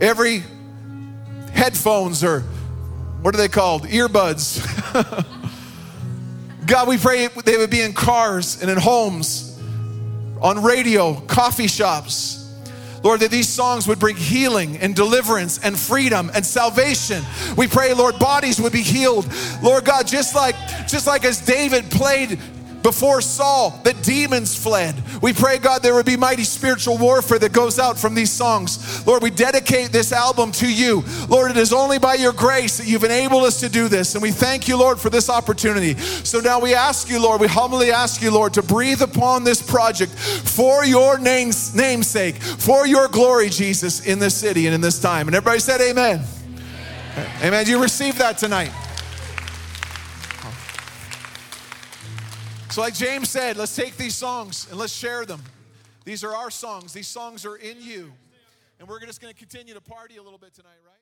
every 0.00 0.42
headphones 1.52 2.24
or 2.24 2.40
what 3.22 3.34
are 3.34 3.38
they 3.38 3.48
called? 3.48 3.84
Earbuds. 3.84 4.60
God, 6.66 6.88
we 6.88 6.98
pray 6.98 7.28
they 7.28 7.56
would 7.56 7.70
be 7.70 7.80
in 7.80 7.92
cars 7.92 8.60
and 8.60 8.70
in 8.70 8.78
homes, 8.78 9.58
on 10.40 10.62
radio, 10.62 11.14
coffee 11.20 11.66
shops. 11.66 12.40
Lord, 13.02 13.20
that 13.20 13.30
these 13.30 13.48
songs 13.50 13.86
would 13.86 13.98
bring 13.98 14.16
healing 14.16 14.78
and 14.78 14.96
deliverance 14.96 15.58
and 15.58 15.78
freedom 15.78 16.30
and 16.34 16.44
salvation. 16.44 17.22
We 17.54 17.66
pray, 17.68 17.92
Lord, 17.92 18.18
bodies 18.18 18.58
would 18.60 18.72
be 18.72 18.82
healed. 18.82 19.26
Lord 19.62 19.84
God, 19.84 20.06
just 20.06 20.34
like 20.34 20.56
just 20.88 21.06
like 21.06 21.24
as 21.26 21.44
David 21.44 21.90
played 21.90 22.38
before 22.84 23.22
Saul 23.22 23.80
that 23.84 24.02
demons 24.02 24.54
fled. 24.54 24.94
We 25.22 25.32
pray, 25.32 25.56
God, 25.56 25.82
there 25.82 25.94
would 25.94 26.04
be 26.04 26.18
mighty 26.18 26.44
spiritual 26.44 26.98
warfare 26.98 27.38
that 27.38 27.54
goes 27.54 27.78
out 27.78 27.98
from 27.98 28.14
these 28.14 28.30
songs. 28.30 29.04
Lord, 29.06 29.22
we 29.22 29.30
dedicate 29.30 29.90
this 29.90 30.12
album 30.12 30.52
to 30.52 30.70
you. 30.70 31.02
Lord, 31.30 31.50
it 31.50 31.56
is 31.56 31.72
only 31.72 31.98
by 31.98 32.14
your 32.14 32.34
grace 32.34 32.76
that 32.76 32.86
you've 32.86 33.02
enabled 33.02 33.44
us 33.44 33.58
to 33.60 33.70
do 33.70 33.88
this. 33.88 34.14
And 34.14 34.22
we 34.22 34.30
thank 34.30 34.68
you, 34.68 34.76
Lord, 34.76 35.00
for 35.00 35.08
this 35.08 35.30
opportunity. 35.30 35.94
So 35.94 36.40
now 36.40 36.60
we 36.60 36.74
ask 36.74 37.08
you, 37.08 37.18
Lord, 37.18 37.40
we 37.40 37.46
humbly 37.46 37.90
ask 37.90 38.20
you, 38.20 38.30
Lord, 38.30 38.52
to 38.52 38.62
breathe 38.62 39.00
upon 39.00 39.44
this 39.44 39.62
project 39.62 40.12
for 40.12 40.84
your 40.84 41.18
name's 41.18 41.74
namesake, 41.74 42.36
for 42.36 42.86
your 42.86 43.08
glory, 43.08 43.48
Jesus, 43.48 44.06
in 44.06 44.18
this 44.18 44.36
city 44.36 44.66
and 44.66 44.74
in 44.74 44.82
this 44.82 45.00
time. 45.00 45.26
And 45.26 45.34
everybody 45.34 45.60
said, 45.60 45.80
Amen. 45.80 46.22
Amen. 47.12 47.30
amen. 47.42 47.66
You 47.66 47.80
receive 47.80 48.18
that 48.18 48.36
tonight. 48.36 48.72
So, 52.74 52.80
like 52.80 52.94
James 52.94 53.28
said, 53.28 53.56
let's 53.56 53.76
take 53.76 53.96
these 53.96 54.16
songs 54.16 54.66
and 54.68 54.76
let's 54.76 54.92
share 54.92 55.24
them. 55.24 55.40
These 56.04 56.24
are 56.24 56.34
our 56.34 56.50
songs. 56.50 56.92
These 56.92 57.06
songs 57.06 57.46
are 57.46 57.54
in 57.54 57.80
you. 57.80 58.12
And 58.80 58.88
we're 58.88 58.98
just 58.98 59.20
going 59.20 59.32
to 59.32 59.38
continue 59.38 59.74
to 59.74 59.80
party 59.80 60.16
a 60.16 60.22
little 60.24 60.40
bit 60.40 60.54
tonight, 60.54 60.80
right? 60.84 60.93